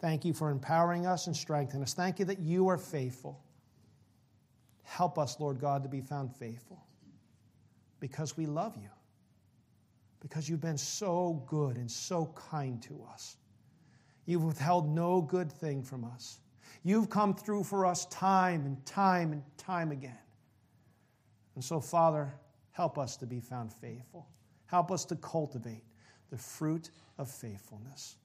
Thank 0.00 0.24
you 0.24 0.32
for 0.32 0.50
empowering 0.50 1.06
us 1.06 1.26
and 1.26 1.36
strengthening 1.36 1.82
us. 1.82 1.94
Thank 1.94 2.18
you 2.18 2.24
that 2.26 2.38
you 2.38 2.68
are 2.68 2.78
faithful. 2.78 3.40
Help 4.88 5.18
us, 5.18 5.38
Lord 5.38 5.60
God, 5.60 5.82
to 5.82 5.88
be 5.88 6.00
found 6.00 6.34
faithful. 6.34 6.84
because 8.00 8.36
we 8.36 8.46
love 8.46 8.76
you, 8.76 8.90
because 10.20 10.48
you've 10.48 10.60
been 10.60 10.78
so 10.78 11.42
good 11.46 11.76
and 11.76 11.90
so 11.90 12.32
kind 12.34 12.82
to 12.82 13.04
us. 13.12 13.36
You've 14.26 14.44
withheld 14.44 14.88
no 14.88 15.22
good 15.22 15.50
thing 15.50 15.82
from 15.82 16.04
us. 16.04 16.40
You've 16.84 17.08
come 17.10 17.34
through 17.34 17.64
for 17.64 17.86
us 17.86 18.06
time 18.06 18.66
and 18.66 18.84
time 18.86 19.32
and 19.32 19.42
time 19.56 19.90
again. 19.90 20.18
And 21.54 21.64
so, 21.64 21.80
Father, 21.80 22.34
help 22.72 22.98
us 22.98 23.16
to 23.16 23.26
be 23.26 23.40
found 23.40 23.72
faithful. 23.72 24.28
Help 24.66 24.90
us 24.92 25.04
to 25.06 25.16
cultivate 25.16 25.82
the 26.30 26.38
fruit 26.38 26.90
of 27.16 27.28
faithfulness. 27.28 28.16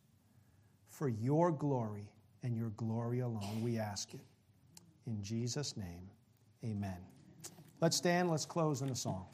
For 0.90 1.10
your 1.10 1.52
glory 1.52 2.12
and 2.44 2.56
your 2.56 2.70
glory 2.72 3.22
alone, 3.22 3.62
we 3.64 3.80
ask 3.80 4.14
it. 4.14 4.20
In 5.08 5.22
Jesus' 5.24 5.76
name, 5.78 6.10
amen. 6.64 6.98
Let's 7.82 7.98
stand, 7.98 8.30
let's 8.30 8.46
close 8.46 8.82
in 8.82 8.90
a 8.90 8.96
song. 8.96 9.26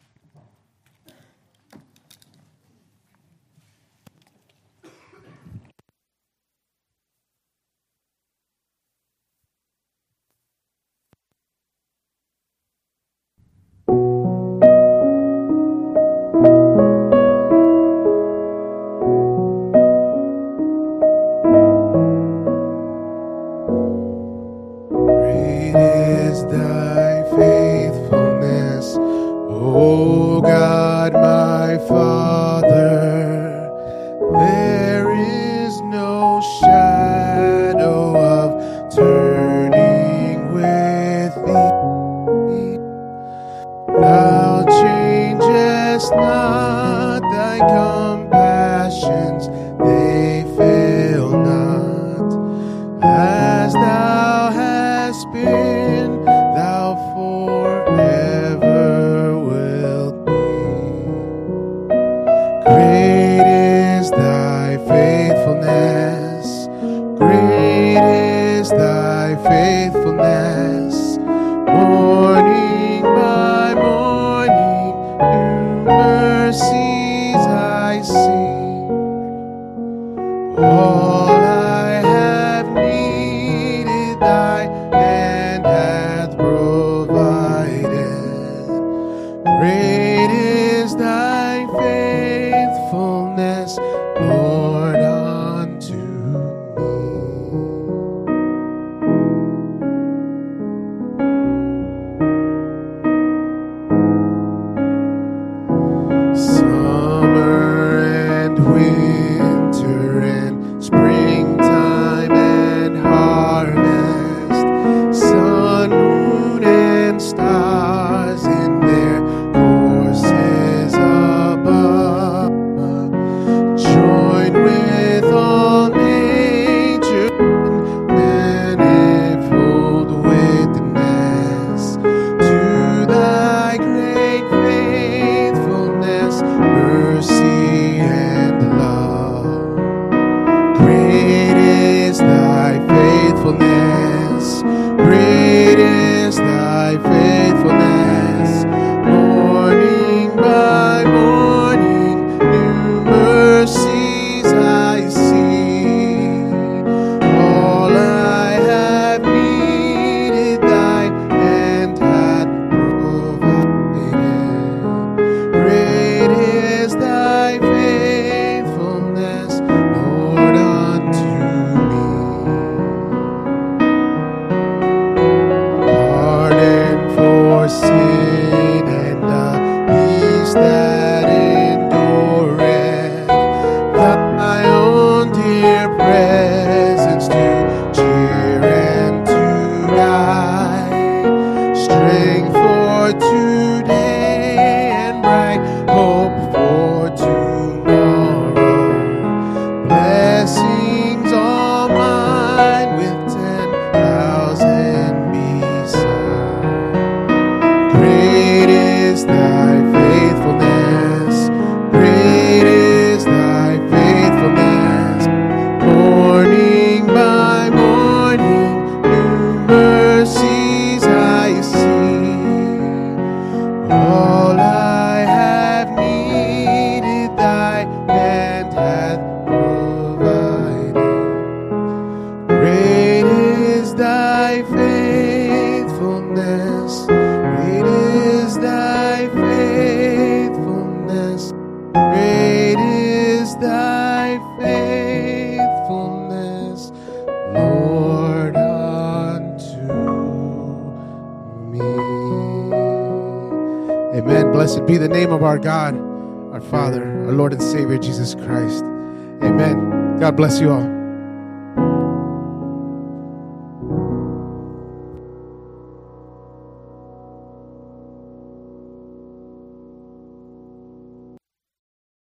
Bless 260.40 260.62
you 260.62 260.72
all. 260.72 260.89